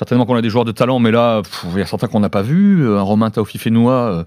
Certainement 0.00 0.24
qu'on 0.24 0.34
a 0.34 0.40
des 0.40 0.48
joueurs 0.48 0.64
de 0.64 0.72
talent, 0.72 0.98
mais 0.98 1.10
là, 1.10 1.42
il 1.74 1.78
y 1.78 1.82
a 1.82 1.84
certains 1.84 2.06
qu'on 2.06 2.20
n'a 2.20 2.30
pas 2.30 2.40
vus. 2.40 2.88
Un 2.88 3.02
Romain 3.02 3.28
Taofi-Fénois 3.28 4.24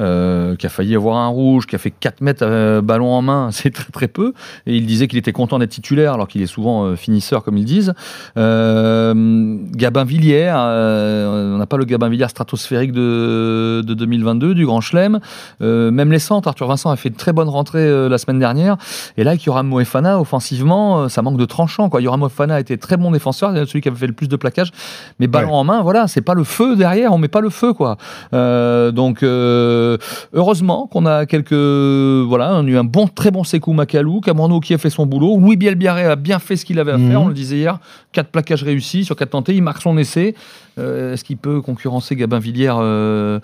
euh, 0.00 0.56
qui 0.56 0.66
a 0.66 0.68
failli 0.68 0.94
avoir 0.94 1.16
un 1.16 1.28
rouge, 1.28 1.66
qui 1.66 1.74
a 1.74 1.78
fait 1.78 1.90
4 1.90 2.20
mètres 2.20 2.44
euh, 2.46 2.80
ballon 2.80 3.12
en 3.12 3.22
main, 3.22 3.48
c'est 3.52 3.70
très 3.70 3.90
très 3.92 4.08
peu. 4.08 4.32
Et 4.66 4.76
il 4.76 4.86
disait 4.86 5.08
qu'il 5.08 5.18
était 5.18 5.32
content 5.32 5.58
d'être 5.58 5.70
titulaire, 5.70 6.12
alors 6.14 6.28
qu'il 6.28 6.42
est 6.42 6.46
souvent 6.46 6.84
euh, 6.84 6.96
finisseur, 6.96 7.42
comme 7.44 7.56
ils 7.58 7.64
disent. 7.64 7.94
Euh, 8.36 9.56
Gabin 9.74 10.04
Villiers, 10.04 10.52
euh, 10.54 11.54
on 11.54 11.58
n'a 11.58 11.66
pas 11.66 11.76
le 11.76 11.84
Gabin 11.84 12.08
Villiers 12.08 12.28
stratosphérique 12.28 12.92
de, 12.92 13.82
de 13.84 13.94
2022, 13.94 14.54
du 14.54 14.66
Grand 14.66 14.80
Chelem. 14.80 15.20
Euh, 15.62 15.90
même 15.90 16.12
les 16.12 16.18
centres, 16.18 16.48
Arthur 16.48 16.66
Vincent 16.68 16.90
a 16.90 16.96
fait 16.96 17.08
une 17.08 17.14
très 17.14 17.32
bonne 17.32 17.48
rentrée 17.48 17.80
euh, 17.80 18.08
la 18.08 18.18
semaine 18.18 18.38
dernière. 18.38 18.76
Et 19.16 19.24
là, 19.24 19.30
avec 19.30 19.44
Yoram 19.44 19.66
Moefana, 19.66 20.20
offensivement, 20.20 21.08
ça 21.08 21.22
manque 21.22 21.38
de 21.38 21.44
tranchant. 21.44 21.88
Quoi. 21.88 22.00
Yoram 22.00 22.20
Moefana 22.20 22.56
a 22.56 22.60
été 22.60 22.76
très 22.78 22.96
bon 22.96 23.10
défenseur, 23.10 23.52
celui 23.66 23.80
qui 23.80 23.88
avait 23.88 23.98
fait 23.98 24.06
le 24.06 24.12
plus 24.12 24.28
de 24.28 24.36
plaquages. 24.36 24.70
Mais 25.18 25.26
ballon 25.26 25.48
Ouais. 25.48 25.54
en 25.54 25.64
main, 25.64 25.80
voilà, 25.82 26.08
c'est 26.08 26.20
pas 26.20 26.34
le 26.34 26.44
feu 26.44 26.76
derrière, 26.76 27.12
on 27.14 27.18
met 27.18 27.28
pas 27.28 27.40
le 27.40 27.48
feu. 27.48 27.72
quoi. 27.72 27.96
Euh, 28.34 28.90
donc, 28.90 29.22
euh, 29.22 29.87
heureusement 30.32 30.86
qu'on 30.86 31.06
a 31.06 31.26
quelques. 31.26 31.52
Voilà, 31.52 32.54
on 32.54 32.64
a 32.66 32.68
eu 32.68 32.76
un 32.76 32.84
bon, 32.84 33.06
très 33.08 33.30
bon 33.30 33.44
Sekou 33.44 33.72
Makalou, 33.72 34.20
Camerono 34.20 34.60
qui 34.60 34.74
a 34.74 34.78
fait 34.78 34.90
son 34.90 35.06
boulot. 35.06 35.38
Louis 35.38 35.56
Bielbiaré 35.56 36.04
a 36.04 36.16
bien 36.16 36.38
fait 36.38 36.56
ce 36.56 36.64
qu'il 36.64 36.78
avait 36.78 36.92
à 36.92 36.98
Mhm. 36.98 37.08
faire, 37.10 37.22
on 37.22 37.28
le 37.28 37.34
disait 37.34 37.56
hier. 37.56 37.78
Quatre 38.12 38.28
plaquages 38.30 38.62
réussis 38.62 39.04
sur 39.04 39.16
quatre 39.16 39.30
tentés, 39.30 39.54
il 39.54 39.62
marque 39.62 39.82
son 39.82 39.96
essai. 39.98 40.34
Euh, 40.78 41.12
Est-ce 41.14 41.24
qu'il 41.24 41.36
peut 41.36 41.60
concurrencer 41.60 42.16
Gabin 42.16 42.38
Villiers 42.38 42.74
euh, 42.78 43.40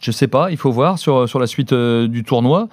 Je 0.00 0.10
sais 0.10 0.26
pas, 0.28 0.50
il 0.50 0.56
faut 0.56 0.70
voir 0.72 0.98
sur, 0.98 1.28
sur 1.28 1.38
la 1.38 1.46
suite 1.46 1.72
euh, 1.72 2.06
du 2.08 2.22
tournoi. 2.24 2.68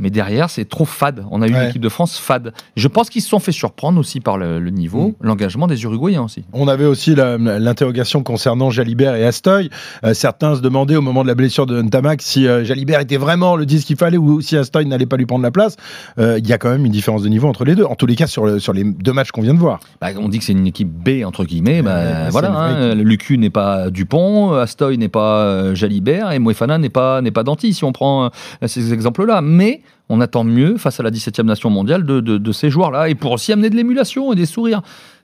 Mais 0.00 0.10
derrière, 0.10 0.50
c'est 0.50 0.64
trop 0.68 0.84
fade. 0.84 1.24
On 1.30 1.42
a 1.42 1.46
eu 1.48 1.52
Ouais. 1.52 1.62
une 1.64 1.68
équipe 1.70 1.82
de 1.82 1.88
France 1.88 2.18
fade. 2.18 2.52
Je 2.76 2.88
pense 2.88 3.10
qu'ils 3.10 3.22
se 3.22 3.28
sont 3.28 3.38
fait 3.38 3.52
surprendre 3.52 3.98
aussi 4.00 4.20
par 4.20 4.38
le, 4.38 4.58
le 4.58 4.70
niveau, 4.70 5.08
Mm. 5.08 5.14
l'engagement 5.26 5.66
des 5.66 5.82
Uruguayens 5.84 6.22
aussi. 6.22 6.44
On 6.52 6.68
avait 6.68 6.84
aussi 6.86 7.14
l'interrogation 7.14 8.22
concernant 8.22 8.70
Jalibert 8.70 9.14
et 9.14 9.24
Astoy. 9.26 9.70
Euh, 10.04 10.14
certains 10.14 10.56
se 10.56 10.60
demandaient 10.60 10.96
au 10.96 11.02
moment 11.02 11.22
de 11.22 11.28
la 11.28 11.34
blessure 11.34 11.66
de 11.66 11.80
Ntamak 11.82 12.22
si 12.22 12.46
euh, 12.46 12.64
Jalibert 12.64 13.00
était 13.00 13.16
vraiment 13.16 13.56
le 13.56 13.66
10 13.66 13.84
qu'il 13.84 13.96
fallait 13.96 14.16
ou 14.16 14.40
si 14.40 14.56
Astoy 14.56 14.86
n'allait 14.86 15.06
pas 15.06 15.16
lui 15.16 15.26
prendre 15.26 15.42
la 15.42 15.50
place. 15.50 15.76
Euh, 16.18 16.38
Il 16.38 16.48
y 16.48 16.52
a 16.52 16.58
quand 16.58 16.70
même 16.70 16.84
une 16.86 16.92
différence 16.92 17.22
de 17.22 17.28
niveau 17.28 17.48
entre 17.48 17.64
les 17.64 17.74
deux. 17.74 17.84
En 17.84 17.94
tous 17.94 18.06
les 18.06 18.16
cas, 18.16 18.26
sur, 18.26 18.46
le- 18.46 18.58
sur 18.58 18.72
les 18.72 18.84
deux 18.84 19.12
matchs 19.12 19.30
qu'on 19.30 19.42
vient 19.42 19.54
de 19.54 19.58
voir. 19.58 19.80
Bah, 20.00 20.08
on 20.18 20.28
dit 20.28 20.38
que 20.38 20.44
c'est 20.44 20.52
une 20.52 20.66
équipe 20.66 20.88
B 20.90 21.24
entre 21.24 21.44
guillemets. 21.44 21.82
Bah, 21.82 22.24
c'est 22.26 22.30
voilà, 22.30 22.50
hein, 22.52 22.94
Lucu 22.94 23.36
n'est 23.38 23.50
pas 23.50 23.90
Dupont, 23.90 24.52
Astoy 24.54 24.96
n'est 24.98 25.08
pas 25.08 25.74
Jalibert 25.74 26.32
et 26.32 26.38
Moefana 26.38 26.78
n'est 26.78 26.88
pas 26.88 27.20
pas 27.34 27.42
Danty. 27.44 27.74
Si 27.74 27.84
on 27.84 27.92
prend 27.92 28.30
ces 28.66 28.92
exemples-là, 28.92 29.40
mais 29.40 29.82
on 30.10 30.20
attend 30.20 30.42
mieux 30.42 30.76
face 30.76 30.98
à 30.98 31.04
la 31.04 31.10
17e 31.10 31.44
nation 31.44 31.70
mondiale 31.70 32.04
de, 32.04 32.52
ces 32.52 32.68
joueurs-là 32.68 33.08
et 33.08 33.14
pour 33.14 33.30
aussi 33.30 33.52
amener 33.52 33.70
de 33.70 33.76
l'émulation 33.76 34.32
et 34.32 34.36
des 34.36 34.44
sourires. 34.44 34.82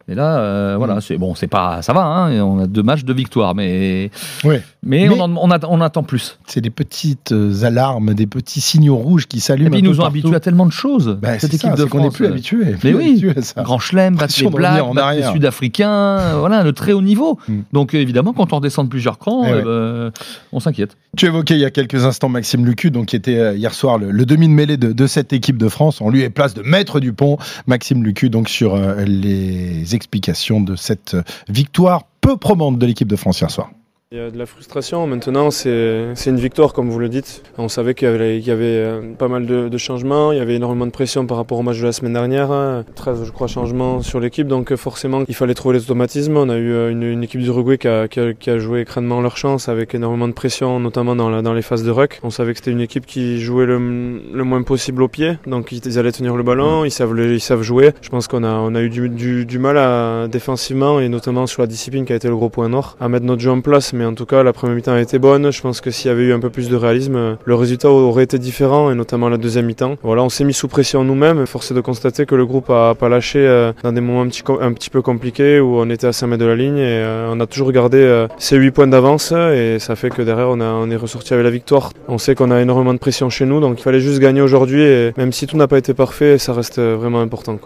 Et 0.09 0.15
là, 0.15 0.39
euh, 0.39 0.75
Mm. 0.75 0.79
voilà, 0.79 1.01
c'est 1.01 1.19
bon, 1.19 1.35
c'est 1.35 1.49
pas, 1.49 1.83
ça 1.83 1.93
va. 1.93 2.05
Hein, 2.05 2.41
on 2.41 2.61
a 2.61 2.67
deux 2.69 2.83
matchs 2.85 3.05
de 3.05 3.13
victoire, 3.13 3.57
mais 3.57 4.11
Ouais. 4.45 4.63
mais, 4.85 5.09
Mais- 5.09 5.11
on, 5.11 5.21
en- 5.21 5.37
on, 5.37 5.51
a- 5.51 5.67
on 5.69 5.81
attend 5.81 6.05
plus. 6.05 6.39
C'est 6.47 6.61
des 6.61 6.71
petites 6.71 7.33
euh, 7.33 7.65
alarmes, 7.65 8.15
des 8.15 8.27
petits 8.29 8.61
signaux 8.61 8.95
rouges 8.97 9.27
qui 9.27 9.39
Et 9.39 9.41
s'allument. 9.41 9.71
puis 9.71 9.81
un 9.81 9.83
ils 9.83 9.89
nous 9.89 10.01
ont 10.01 10.05
habitués 10.05 10.37
à 10.37 10.41
tellement 10.41 10.67
de 10.67 10.71
choses. 10.73 11.19
Bah, 11.21 11.39
cette 11.41 11.55
équipe 11.55 11.71
ça, 11.71 11.77
de 11.77 11.83
c'est 11.83 11.89
qu'on 11.89 11.99
n'est 11.99 12.05
France. 12.05 12.17
plus 12.17 12.27
euh, 12.27 12.29
habitué. 12.31 12.59
Mais 12.85 12.95
oui, 12.95 13.25
à 13.37 13.43
ça. 13.43 13.63
Grand 13.63 13.81
Chelem, 13.81 14.15
battre 14.17 14.35
les 14.41 14.49
Blacks. 14.49 14.85
Sud-Africains, 15.33 16.39
voilà, 16.39 16.63
le 16.63 16.73
très 16.73 16.93
haut 16.93 17.03
niveau. 17.03 17.39
Mm. 17.49 17.61
Donc 17.73 17.95
évidemment, 17.95 18.33
quand 18.33 18.53
on 18.53 18.57
redescend 18.57 18.87
de 18.87 18.91
plusieurs 18.91 19.19
crans, 19.19 19.43
Eh 19.45 19.51
euh, 19.51 19.57
ouais. 19.57 19.63
euh, 19.67 20.11
on 20.53 20.61
s'inquiète. 20.61 20.97
Tu 21.17 21.27
évoquais 21.27 21.55
il 21.55 21.61
y 21.61 21.65
a 21.65 21.71
quelques 21.71 22.05
instants 22.05 22.29
Maxime 22.29 22.65
Lucu, 22.67 22.91
donc 22.91 23.07
qui 23.07 23.17
était 23.17 23.57
hier 23.57 23.73
soir 23.75 23.99
le, 23.99 24.11
le 24.11 24.27
demi 24.27 24.47
de 24.49 24.53
mêlée 24.53 24.77
de, 24.77 24.93
de 24.93 25.07
cette 25.07 25.33
équipe 25.33 25.57
de 25.57 25.69
France. 25.69 26.01
En 26.01 26.11
lui 26.11 26.23
est 26.23 26.31
place 26.31 26.55
de 26.55 26.63
maître 26.63 27.01
du 27.01 27.13
pont. 27.13 27.39
Maxime 27.67 28.05
Lucu, 28.05 28.29
donc 28.31 28.49
sur 28.49 28.77
les 29.07 29.95
explications 29.97 30.61
de 30.61 30.77
cette 30.77 31.17
victoire 31.49 32.05
peu 32.21 32.37
probante 32.37 32.79
de 32.79 32.87
l'équipe 32.87 33.09
de 33.09 33.17
France 33.17 33.41
hier 33.41 33.51
soir. 33.51 33.71
Il 34.13 34.19
y 34.19 34.21
a 34.21 34.31
de 34.31 34.39
la 34.39 34.47
frustration. 34.47 35.05
Maintenant, 35.09 35.51
c'est 35.51 36.15
une 36.27 36.37
victoire, 36.37 36.73
comme 36.73 36.91
vous 36.91 37.01
le 37.01 37.09
dites. 37.09 37.43
On 37.59 37.69
savait 37.69 37.93
qu'il 37.95 38.07
y 38.07 38.11
avait, 38.13 38.39
y 38.39 38.53
avait 38.53 38.65
euh, 38.65 39.15
pas 39.19 39.27
mal 39.27 39.47
de, 39.47 39.69
de, 39.69 39.79
changements. 39.79 40.31
Il 40.31 40.39
y 40.39 40.41
avait 40.41 40.55
énormément 40.55 40.87
de 40.87 40.93
pression 40.93 41.27
par 41.27 41.37
rapport 41.39 41.59
au 41.59 41.65
match 41.65 41.81
de 41.81 41.87
la 41.87 41.91
semaine 41.91 42.13
dernière. 42.13 42.85
13, 42.95 43.25
je 43.25 43.33
crois, 43.33 43.49
changements 43.49 44.03
sur 44.03 44.21
l'équipe. 44.21 44.47
Donc, 44.47 44.73
forcément, 44.77 45.25
il 45.27 45.35
fallait 45.35 45.55
trouver 45.55 45.79
les 45.79 45.83
automatismes. 45.83 46.37
On 46.37 46.49
a 46.49 46.57
eu 46.57 46.73
euh, 46.73 46.93
une, 46.93 47.03
une 47.03 47.25
équipe 47.25 47.41
d'Uruguay 47.41 47.79
qui 47.79 47.89
a, 47.89 48.07
qui, 48.07 48.21
a, 48.21 48.33
qui 48.33 48.49
a, 48.49 48.59
joué 48.59 48.85
crânement 48.85 49.21
leur 49.21 49.37
chance 49.37 49.69
avec 49.69 49.93
énormément 49.93 50.29
de 50.29 50.35
pression, 50.35 50.79
notamment 50.79 51.17
dans, 51.17 51.29
la, 51.29 51.43
dans 51.43 51.53
les 51.53 51.63
phases 51.63 51.83
de 51.83 51.91
ruck. 51.91 52.21
On 52.23 52.31
savait 52.31 52.53
que 52.53 52.61
c'était 52.61 52.71
une 52.71 52.83
équipe 52.83 53.07
qui 53.07 53.41
jouait 53.41 53.67
le, 53.67 53.79
le, 54.33 54.45
moins 54.45 54.63
possible 54.63 55.03
au 55.03 55.09
pied. 55.09 55.37
Donc, 55.49 55.73
ils 55.73 55.99
allaient 55.99 56.13
tenir 56.13 56.37
le 56.37 56.45
ballon. 56.45 56.85
Ils 56.85 56.93
savent, 56.93 57.19
ils 57.19 57.41
savent 57.41 57.63
jouer. 57.63 57.91
Je 58.03 58.11
pense 58.11 58.29
qu'on 58.29 58.45
a, 58.45 58.53
on 58.53 58.77
a 58.77 58.83
eu 58.83 58.89
du, 58.89 59.09
du, 59.09 59.47
du 59.47 59.59
mal 59.59 59.77
à, 59.77 60.29
défensivement 60.29 61.01
et 61.01 61.09
notamment 61.09 61.49
sur 61.49 61.63
la 61.63 61.67
discipline 61.67 62.05
qui 62.05 62.13
a 62.13 62.17
été 62.17 62.29
le 62.29 62.37
gros 62.37 62.51
point 62.51 62.69
noir 62.69 62.97
à 63.01 63.09
mettre 63.09 63.27
notre 63.27 63.43
jeu 63.43 63.51
en 63.51 63.61
place 63.61 63.96
mais 63.97 64.05
en 64.05 64.15
tout 64.15 64.27
cas 64.27 64.43
la 64.43 64.53
première 64.53 64.77
mi-temps 64.77 64.93
a 64.93 65.01
été 65.01 65.19
bonne. 65.19 65.51
Je 65.51 65.61
pense 65.61 65.81
que 65.81 65.91
s'il 65.91 66.09
y 66.09 66.13
avait 66.13 66.25
eu 66.25 66.33
un 66.33 66.41
peu 66.41 66.51
plus 66.51 66.69
de 66.69 66.77
réalisme, 66.77 67.37
le 67.45 67.55
résultat 67.55 67.91
aurait 67.91 68.25
été 68.25 68.39
différent 68.39 68.91
et 68.91 68.95
notamment 68.95 69.29
la 69.29 69.39
deuxième 69.39 69.67
mi-temps. 69.67 69.97
Voilà, 70.03 70.23
on 70.23 70.29
s'est 70.29 70.45
mis 70.45 70.55
sous 70.55 70.69
pression 70.69 71.05
nous-mêmes. 71.05 71.47
Force 71.47 71.71
est 71.71 71.75
de 71.75 71.81
constater 71.81 72.27
que 72.27 72.35
le 72.35 72.47
groupe 72.47 72.71
a 72.71 72.95
pas 72.95 73.09
lâché 73.09 73.39
euh, 73.39 73.73
dans 73.83 73.93
des 73.93 74.01
moments 74.01 74.23
un 74.23 74.73
petit, 74.73 74.91
peu 74.91 75.03
compliqués 75.03 75.61
où 75.61 75.79
on 75.79 75.91
était 75.91 76.07
à 76.07 76.13
5 76.13 76.27
mètres 76.27 76.43
de 76.43 76.49
la 76.49 76.57
ligne 76.57 76.79
et 76.79 77.03
euh, 77.03 77.31
on 77.33 77.41
a 77.41 77.47
toujours 77.47 77.73
gardé 77.73 77.99
euh, 77.99 78.29
ces 78.39 78.57
8 78.57 78.71
points 78.71 78.87
d'avance 78.87 79.33
et 79.33 79.79
ça 79.79 79.97
fait 79.97 80.11
que 80.11 80.23
derrière 80.23 80.49
on, 80.51 80.91
est 80.91 80.97
ressorti 80.97 81.33
avec 81.33 81.45
la 81.45 81.51
victoire. 81.51 81.91
On 82.09 82.19
sait 82.19 82.35
qu'on 82.35 82.51
a 82.51 82.61
énormément 82.61 82.95
de 82.95 82.99
pression 82.99 83.31
chez 83.31 83.47
nous 83.47 83.61
donc 83.61 83.81
il 83.81 83.83
fallait 83.83 84.01
juste 84.01 84.21
gagner 84.21 84.41
aujourd'hui 84.41 84.83
et 84.83 85.13
même 85.17 85.33
si 85.33 85.47
tout 85.47 85.57
n'a 85.57 85.69
pas 85.69 85.79
été 85.79 85.95
parfait, 85.95 86.39
ça 86.39 86.53
reste 86.53 86.79
vraiment 86.81 87.21
important. 87.21 87.59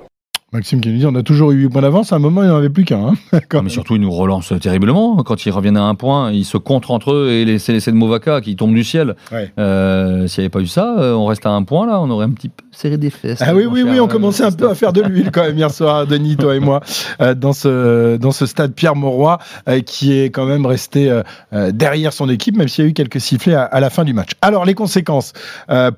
Maxime 0.52 0.80
qui 0.80 0.88
nous 0.88 0.98
dit 0.98 1.06
on 1.06 1.14
a 1.14 1.22
toujours 1.22 1.52
eu 1.52 1.62
8 1.62 1.68
points 1.68 1.82
d'avance, 1.82 2.12
à 2.12 2.16
un 2.16 2.18
moment 2.18 2.42
il 2.42 2.46
n'y 2.46 2.52
en 2.52 2.56
avait 2.56 2.70
plus 2.70 2.84
qu'un. 2.84 3.14
Hein 3.32 3.40
mais 3.62 3.68
surtout 3.68 3.94
ils 3.94 4.00
nous 4.00 4.10
relancent 4.10 4.52
terriblement. 4.60 5.22
Quand 5.22 5.46
ils 5.46 5.50
reviennent 5.50 5.76
à 5.76 5.84
un 5.84 5.94
point, 5.94 6.32
ils 6.32 6.44
se 6.44 6.56
contrent 6.56 6.90
entre 6.90 7.12
eux 7.12 7.30
et 7.30 7.58
c'est 7.58 7.72
les 7.72 7.80
de 7.80 7.92
Movaca 7.92 8.40
qui 8.40 8.56
tombent 8.56 8.74
du 8.74 8.82
ciel. 8.82 9.14
Ouais. 9.30 9.52
Euh, 9.58 10.26
S'il 10.26 10.42
n'y 10.42 10.46
avait 10.46 10.50
pas 10.50 10.60
eu 10.60 10.66
ça, 10.66 10.96
on 10.98 11.26
reste 11.26 11.46
à 11.46 11.50
un 11.50 11.62
point 11.62 11.86
là, 11.86 12.00
on 12.00 12.10
aurait 12.10 12.26
un 12.26 12.30
petit 12.30 12.48
peu 12.48 12.64
serré 12.72 12.96
des 12.96 13.10
fesses. 13.10 13.42
Ah 13.42 13.54
oui, 13.54 13.66
oui, 13.66 13.82
oui, 13.82 14.00
on 14.00 14.08
commençait 14.08 14.44
un 14.44 14.52
peu 14.52 14.68
à 14.68 14.74
faire 14.74 14.92
de 14.92 15.02
l'huile 15.02 15.30
quand 15.32 15.42
même 15.42 15.56
hier 15.56 15.70
soir, 15.70 16.06
Denis, 16.08 16.36
toi 16.36 16.56
et 16.56 16.60
moi, 16.60 16.80
euh, 17.20 17.34
dans, 17.34 17.52
ce, 17.52 18.16
dans 18.16 18.30
ce 18.30 18.46
stade 18.46 18.72
Pierre 18.72 18.96
Mauroy 18.96 19.38
euh, 19.68 19.80
qui 19.80 20.18
est 20.18 20.30
quand 20.30 20.46
même 20.46 20.66
resté 20.66 21.10
euh, 21.10 21.72
derrière 21.72 22.12
son 22.12 22.28
équipe, 22.28 22.56
même 22.56 22.68
s'il 22.68 22.84
y 22.84 22.86
a 22.86 22.90
eu 22.90 22.94
quelques 22.94 23.20
sifflets 23.20 23.54
à, 23.54 23.64
à, 23.64 23.80
la 23.80 23.90
fin 23.90 24.04
du 24.04 24.14
match. 24.14 24.30
Alors 24.40 24.64
les 24.64 24.74
conséquences 24.74 25.32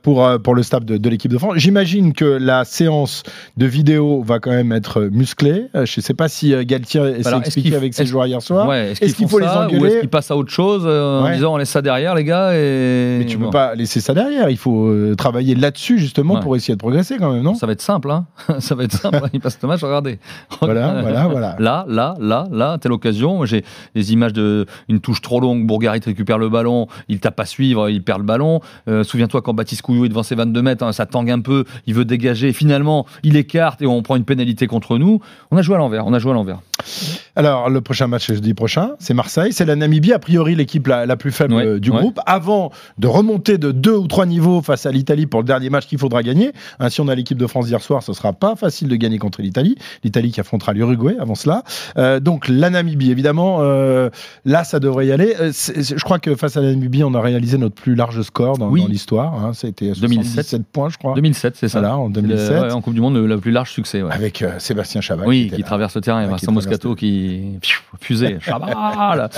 pour, 0.02 0.28
pour 0.42 0.54
le 0.54 0.62
staff 0.62 0.84
de, 0.84 0.96
de 0.96 1.08
l'équipe 1.08 1.30
de 1.30 1.38
France. 1.38 1.54
J'imagine 1.56 2.12
que 2.12 2.24
la 2.24 2.64
séance 2.64 3.22
de 3.56 3.66
vidéo 3.66 4.22
va 4.22 4.40
quand 4.42 4.50
même 4.50 4.72
être 4.72 5.02
musclé. 5.02 5.68
Je 5.74 5.80
ne 5.80 6.02
sais 6.02 6.14
pas 6.14 6.28
si 6.28 6.54
Galtier 6.66 7.22
s'est 7.22 7.36
expliqué 7.36 7.74
avec 7.74 7.94
ses 7.94 8.06
joueurs 8.06 8.26
hier 8.26 8.42
soir. 8.42 8.68
Ouais, 8.68 8.92
est-ce 9.00 9.14
qu'il 9.14 9.28
faut 9.28 9.38
les 9.38 9.46
engueuler 9.46 9.78
Ou 9.78 9.86
est-ce 9.86 10.00
qu'il 10.00 10.08
passe 10.08 10.30
à 10.30 10.36
autre 10.36 10.52
chose 10.52 10.82
euh, 10.84 11.20
en 11.20 11.24
ouais. 11.24 11.34
disant 11.34 11.54
on 11.54 11.56
laisse 11.56 11.70
ça 11.70 11.82
derrière 11.82 12.14
les 12.14 12.24
gars 12.24 12.54
et... 12.54 13.18
Mais 13.18 13.26
tu 13.26 13.36
ne 13.36 13.42
bon. 13.42 13.48
peux 13.48 13.52
pas 13.52 13.74
laisser 13.74 14.00
ça 14.00 14.14
derrière. 14.14 14.50
Il 14.50 14.56
faut 14.56 14.86
euh, 14.86 15.14
travailler 15.14 15.54
là-dessus 15.54 15.98
justement 15.98 16.34
ouais. 16.34 16.40
pour 16.40 16.56
essayer 16.56 16.74
de 16.74 16.78
progresser 16.78 17.16
quand 17.18 17.32
même, 17.32 17.42
non? 17.42 17.54
Ça 17.54 17.66
va 17.66 17.72
être 17.72 17.82
simple. 17.82 18.10
Hein 18.10 18.26
ça 18.58 18.74
va 18.74 18.84
être 18.84 18.92
simple. 18.92 19.20
Il 19.32 19.40
passe 19.40 19.58
ce 19.60 19.66
match, 19.66 19.82
regardez. 19.82 20.18
Voilà, 20.60 20.98
voilà, 21.02 21.28
voilà. 21.28 21.56
Là, 21.58 21.84
là, 21.88 22.14
là, 22.20 22.46
là, 22.50 22.78
telle 22.78 22.92
occasion. 22.92 23.44
J'ai 23.44 23.64
des 23.94 24.12
images 24.12 24.32
de 24.32 24.66
une 24.88 25.00
touche 25.00 25.20
trop 25.20 25.40
longue. 25.40 25.66
Bourgarit 25.66 26.00
récupère 26.04 26.38
le 26.38 26.48
ballon. 26.48 26.86
Il 27.08 27.20
tape 27.20 27.38
à 27.40 27.46
suivre. 27.46 27.88
Il 27.88 28.02
perd 28.02 28.20
le 28.20 28.26
ballon. 28.26 28.60
Euh, 28.88 29.04
Souviens-toi 29.04 29.42
quand 29.42 29.54
Baptiste 29.54 29.82
Couillou 29.82 30.04
est 30.04 30.08
devant 30.08 30.22
ses 30.22 30.34
22 30.34 30.62
mètres. 30.62 30.84
Hein, 30.84 30.92
ça 30.92 31.06
tangue 31.06 31.30
un 31.30 31.40
peu. 31.40 31.64
Il 31.86 31.94
veut 31.94 32.04
dégager. 32.04 32.52
Finalement, 32.52 33.06
il 33.22 33.36
écarte 33.36 33.82
et 33.82 33.86
on 33.86 34.02
prend 34.02 34.16
une 34.16 34.24
pénalité 34.32 34.66
contre 34.66 34.96
nous. 34.96 35.20
On 35.50 35.56
a 35.58 35.62
joué 35.62 35.74
à 35.74 35.78
l'envers. 35.78 36.06
On 36.06 36.14
a 36.14 36.18
joué 36.18 36.30
à 36.30 36.34
l'envers. 36.34 36.60
Alors, 37.36 37.70
le 37.70 37.80
prochain 37.80 38.06
match 38.06 38.28
jeudi 38.28 38.54
prochain, 38.54 38.92
c'est 38.98 39.14
Marseille. 39.14 39.52
C'est 39.52 39.64
la 39.64 39.76
Namibie, 39.76 40.12
a 40.12 40.18
priori 40.18 40.54
l'équipe 40.54 40.86
la, 40.86 41.06
la, 41.06 41.16
plus 41.16 41.32
faible 41.32 41.54
ouais, 41.54 41.80
du 41.80 41.90
ouais. 41.90 41.98
groupe. 41.98 42.20
Avant 42.26 42.70
de 42.98 43.06
remonter 43.06 43.58
de 43.58 43.72
deux 43.72 43.96
ou 43.96 44.06
trois 44.06 44.26
niveaux 44.26 44.62
face 44.62 44.86
à 44.86 44.92
l'Italie 44.92 45.26
pour 45.26 45.40
le 45.40 45.46
dernier 45.46 45.70
match 45.70 45.86
qu'il 45.86 45.98
faudra 45.98 46.22
gagner. 46.22 46.52
Hein, 46.78 46.90
si 46.90 47.00
on 47.00 47.08
a 47.08 47.14
l'équipe 47.14 47.38
de 47.38 47.46
France 47.46 47.68
hier 47.68 47.80
soir, 47.80 48.02
ce 48.02 48.12
sera 48.12 48.32
pas 48.32 48.56
facile 48.56 48.88
de 48.88 48.96
gagner 48.96 49.18
contre 49.18 49.42
l'Italie. 49.42 49.76
L'Italie 50.04 50.30
qui 50.30 50.40
affrontera 50.40 50.72
l'Uruguay 50.72 51.16
avant 51.18 51.34
cela. 51.34 51.62
Euh, 51.98 52.20
donc, 52.20 52.48
la 52.48 52.70
Namibie, 52.70 53.10
évidemment, 53.10 53.58
euh, 53.60 54.10
là, 54.44 54.64
ça 54.64 54.80
devrait 54.80 55.06
y 55.06 55.12
aller. 55.12 55.34
Euh, 55.40 55.52
c 55.52 55.72
est, 55.72 55.82
c 55.82 55.94
est, 55.94 55.98
je 55.98 56.04
crois 56.04 56.18
que 56.18 56.34
face 56.34 56.56
à 56.56 56.60
la 56.60 56.70
Namibie, 56.70 57.04
on 57.04 57.14
a 57.14 57.20
réalisé 57.20 57.58
notre 57.58 57.74
plus 57.74 57.94
large 57.94 58.20
score 58.22 58.58
dans, 58.58 58.68
oui. 58.68 58.82
dans 58.82 58.88
l'histoire. 58.88 59.34
Hein, 59.34 59.52
C'était 59.54 59.92
2007 59.92 60.62
points, 60.66 60.88
je 60.88 60.98
crois. 60.98 61.14
2007, 61.14 61.56
c'est 61.56 61.68
ça. 61.68 61.80
Voilà, 61.80 61.96
en 61.96 62.10
2007. 62.10 62.50
Le, 62.50 62.72
en 62.72 62.80
Coupe 62.80 62.94
du 62.94 63.00
Monde, 63.00 63.16
le, 63.16 63.38
plus 63.38 63.52
large 63.52 63.70
succès. 63.70 64.02
Avec 64.10 64.44
Sébastien 64.58 65.00
Chabat. 65.00 65.24
Oui, 65.26 65.48
qui, 65.50 65.56
qui 65.56 65.62
traverse 65.62 65.94
le 65.94 66.00
terrain. 66.00 66.22
Et 66.22 66.26
Vincent 66.26 66.52
Moscato 66.72 66.94
qui 66.94 67.58
fusée. 68.00 68.38
Chabal 68.40 69.28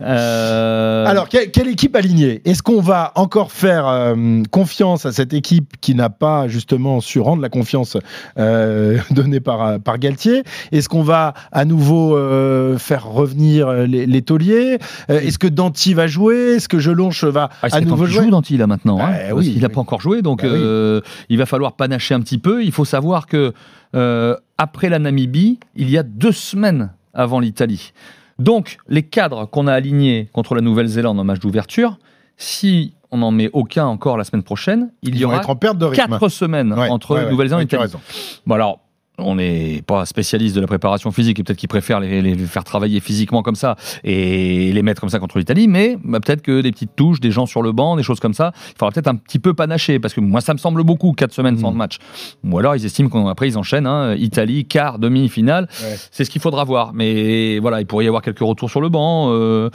euh... 0.00 1.06
Alors, 1.06 1.28
quelle, 1.28 1.50
quelle, 1.50 1.68
équipe 1.68 1.96
alignée? 1.96 2.40
Est-ce 2.44 2.62
qu'on 2.62 2.80
va 2.80 3.12
encore 3.14 3.52
faire 3.52 3.88
euh, 3.88 4.42
confiance 4.50 5.06
à 5.06 5.12
cette 5.12 5.34
équipe 5.34 5.74
qui 5.80 5.94
n'a 5.94 6.10
pas 6.10 6.48
justement 6.48 7.00
su 7.00 7.20
rendre 7.20 7.42
la 7.42 7.48
confiance 7.48 7.96
euh, 8.38 8.98
donnée 9.10 9.40
par, 9.40 9.80
par 9.80 9.98
Galtier? 9.98 10.44
Est-ce 10.72 10.88
qu'on 10.88 11.02
va 11.02 11.34
à 11.52 11.64
nouveau 11.64 12.16
euh, 12.16 12.78
faire 12.78 13.06
revenir 13.06 13.72
les, 13.72 14.06
les 14.06 14.22
tauliers? 14.22 14.78
Est-ce 15.08 15.38
que 15.38 15.48
Danti 15.48 15.94
va 15.94 16.06
jouer? 16.06 16.56
Est-ce 16.56 16.68
que 16.68 16.78
Jelonche 16.78 17.24
va 17.24 17.50
ah, 17.62 17.68
à 17.72 17.80
nouveau 17.80 18.06
jouer? 18.06 18.24
joue 18.24 18.30
Danti 18.30 18.56
là 18.56 18.66
maintenant. 18.66 18.98
Hein, 19.00 19.12
bah, 19.28 19.34
oui, 19.34 19.52
il 19.54 19.62
n'a 19.62 19.68
pas 19.68 19.80
encore 19.80 20.00
joué, 20.00 20.22
donc 20.22 20.42
bah, 20.42 20.48
oui. 20.52 21.00
il 21.28 21.38
va 21.38 21.46
falloir 21.46 21.72
panacher 21.72 22.14
un 22.14 22.20
petit 22.20 22.38
peu. 22.38 22.64
Il 22.64 22.72
faut 22.72 22.84
savoir 22.84 23.26
que 23.26 23.52
après 23.92 24.88
la 24.88 24.98
Namibie, 24.98 25.58
il 25.74 25.90
y 25.90 25.98
a 25.98 26.02
deux 26.02 26.32
semaines 26.32 26.92
avant 27.14 27.40
l'Italie. 27.40 27.92
Donc, 28.38 28.78
les 28.88 29.02
cadres 29.02 29.46
qu'on 29.46 29.66
a 29.66 29.72
alignés 29.72 30.28
contre 30.32 30.54
la 30.54 30.60
Nouvelle-Zélande 30.60 31.18
en 31.18 31.24
match 31.24 31.38
d'ouverture, 31.38 31.98
si 32.36 32.92
on 33.10 33.18
n'en 33.18 33.30
met 33.30 33.48
aucun 33.52 33.86
encore 33.86 34.16
la 34.18 34.24
semaine 34.24 34.42
prochaine, 34.42 34.90
il 35.02 35.14
Ils 35.14 35.20
y 35.20 35.24
aura 35.24 35.40
quatre 35.94 36.28
semaines 36.28 36.72
ouais, 36.72 36.90
entre 36.90 37.14
ouais, 37.14 37.30
Nouvelle-Zélande 37.30 37.60
ouais, 37.60 37.78
et 37.80 37.84
Italie. 37.86 37.92
Bon, 38.46 38.54
alors, 38.54 38.80
on 39.18 39.36
n'est 39.36 39.82
pas 39.86 40.04
spécialiste 40.06 40.54
de 40.56 40.60
la 40.60 40.66
préparation 40.66 41.10
physique 41.10 41.38
et 41.38 41.42
peut-être 41.42 41.58
qu'ils 41.58 41.68
préfèrent 41.68 42.00
les, 42.00 42.20
les, 42.22 42.36
faire 42.36 42.64
travailler 42.64 43.00
physiquement 43.00 43.42
comme 43.42 43.54
ça 43.54 43.76
et 44.04 44.72
les 44.72 44.82
mettre 44.82 45.00
comme 45.00 45.10
ça 45.10 45.18
contre 45.18 45.38
l'Italie, 45.38 45.68
mais 45.68 45.96
bah, 46.04 46.20
peut-être 46.20 46.42
que 46.42 46.60
des 46.60 46.72
petites 46.72 46.94
touches, 46.96 47.20
des 47.20 47.30
gens 47.30 47.46
sur 47.46 47.62
le 47.62 47.72
banc, 47.72 47.96
des 47.96 48.02
choses 48.02 48.20
comme 48.20 48.34
ça, 48.34 48.52
il 48.68 48.78
faudra 48.78 48.90
peut-être 48.92 49.08
un 49.08 49.16
petit 49.16 49.38
peu 49.38 49.54
panacher 49.54 49.98
parce 49.98 50.14
que 50.14 50.20
moi 50.20 50.40
ça 50.40 50.52
me 50.52 50.58
semble 50.58 50.82
beaucoup, 50.84 51.12
4 51.12 51.32
semaines 51.32 51.56
mmh. 51.56 51.60
sans 51.60 51.72
match. 51.72 51.98
Ou 52.44 52.58
alors 52.58 52.76
ils 52.76 52.84
estiment 52.84 53.08
qu'après 53.08 53.48
ils 53.48 53.58
enchaînent, 53.58 53.86
hein, 53.86 54.14
Italie, 54.16 54.66
quart, 54.66 54.98
demi-finale, 54.98 55.68
ouais. 55.82 55.96
c'est 56.10 56.24
ce 56.24 56.30
qu'il 56.30 56.42
faudra 56.42 56.64
voir. 56.64 56.92
Mais 56.94 57.58
voilà, 57.58 57.80
il 57.80 57.86
pourrait 57.86 58.04
y 58.04 58.08
avoir 58.08 58.22
quelques 58.22 58.40
retours 58.40 58.70
sur 58.70 58.80
le 58.80 58.88
banc. 58.88 59.28
Euh, 59.30 59.70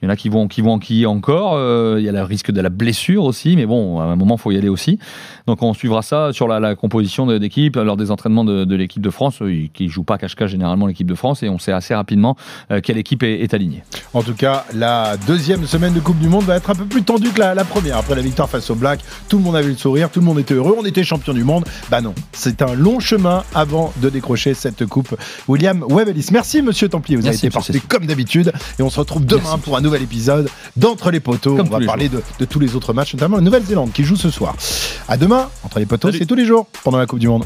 il 0.00 0.06
y 0.06 0.08
en 0.08 0.10
a 0.10 0.16
qui 0.16 0.30
vont, 0.30 0.48
qui 0.48 0.62
vont 0.62 0.72
enquiller 0.72 1.06
encore. 1.06 1.52
Euh, 1.54 1.96
il 1.98 2.04
y 2.04 2.08
a 2.08 2.12
le 2.12 2.22
risque 2.22 2.50
de 2.50 2.60
la 2.60 2.70
blessure 2.70 3.24
aussi, 3.24 3.54
mais 3.56 3.66
bon, 3.66 4.00
à 4.00 4.04
un 4.04 4.16
moment, 4.16 4.36
il 4.36 4.40
faut 4.40 4.50
y 4.50 4.56
aller 4.56 4.68
aussi. 4.68 4.98
Donc, 5.46 5.62
on 5.62 5.74
suivra 5.74 6.00
ça 6.00 6.32
sur 6.32 6.48
la, 6.48 6.58
la 6.58 6.74
composition 6.74 7.26
d'équipe, 7.26 7.76
lors 7.76 7.98
des 7.98 8.10
entraînements 8.10 8.44
de, 8.44 8.64
de 8.64 8.69
l'équipe 8.76 9.02
de 9.02 9.10
France, 9.10 9.42
euh, 9.42 9.66
qui 9.72 9.84
ne 9.84 9.88
joue 9.88 10.02
pas 10.02 10.18
cache-cache 10.18 10.50
généralement 10.50 10.86
l'équipe 10.86 11.06
de 11.06 11.14
France, 11.14 11.42
et 11.42 11.48
on 11.48 11.58
sait 11.58 11.72
assez 11.72 11.94
rapidement 11.94 12.36
euh, 12.70 12.80
quelle 12.80 12.98
équipe 12.98 13.22
est, 13.22 13.40
est, 13.40 13.54
alignée. 13.54 13.82
En 14.14 14.22
tout 14.22 14.34
cas, 14.34 14.64
la 14.74 15.16
deuxième 15.16 15.66
semaine 15.66 15.92
de 15.94 16.00
Coupe 16.00 16.18
du 16.18 16.28
Monde 16.28 16.44
va 16.44 16.56
être 16.56 16.70
un 16.70 16.74
peu 16.74 16.84
plus 16.84 17.02
tendue 17.02 17.30
que 17.30 17.40
la, 17.40 17.54
la 17.54 17.64
première. 17.64 17.98
Après 17.98 18.14
la 18.14 18.22
victoire 18.22 18.48
face 18.48 18.70
aux 18.70 18.74
Blacks, 18.74 19.00
tout 19.28 19.38
le 19.38 19.44
monde 19.44 19.56
avait 19.56 19.68
le 19.68 19.76
sourire, 19.76 20.10
tout 20.10 20.20
le 20.20 20.26
monde 20.26 20.38
était 20.38 20.54
heureux, 20.54 20.74
on 20.78 20.84
était 20.84 21.04
champion 21.04 21.32
du 21.32 21.44
monde. 21.44 21.64
Bah 21.90 22.00
non, 22.00 22.14
c'est 22.32 22.62
un 22.62 22.74
long 22.74 23.00
chemin 23.00 23.44
avant 23.54 23.92
de 24.00 24.08
décrocher 24.08 24.54
cette 24.54 24.86
coupe. 24.86 25.16
William 25.48 25.84
Webelis, 25.88 26.28
merci 26.32 26.62
Monsieur 26.62 26.88
Templier, 26.88 27.16
vous 27.16 27.22
merci, 27.22 27.46
avez 27.46 27.48
été 27.48 27.54
parfait 27.54 27.80
comme 27.88 28.06
d'habitude, 28.06 28.52
et 28.78 28.82
on 28.82 28.90
se 28.90 29.00
retrouve 29.00 29.24
demain 29.24 29.42
merci. 29.44 29.60
pour 29.60 29.76
un 29.76 29.80
nouvel 29.80 30.02
épisode 30.02 30.48
d'Entre 30.76 31.10
les 31.10 31.20
poteaux. 31.20 31.56
Comme 31.56 31.68
on 31.68 31.78
va 31.78 31.84
parler 31.84 32.08
de, 32.08 32.22
de, 32.38 32.44
tous 32.44 32.60
les 32.60 32.76
autres 32.76 32.92
matchs, 32.92 33.14
notamment 33.14 33.36
la 33.36 33.42
Nouvelle-Zélande 33.42 33.92
qui 33.92 34.04
joue 34.04 34.16
ce 34.16 34.30
soir. 34.30 34.54
À 35.08 35.16
demain, 35.16 35.48
Entre 35.64 35.78
les 35.78 35.86
poteaux, 35.86 36.12
c'est 36.12 36.26
tous 36.26 36.34
les 36.34 36.46
jours 36.46 36.66
pendant 36.84 36.98
la 36.98 37.06
Coupe 37.06 37.18
du 37.18 37.28
Monde. 37.28 37.44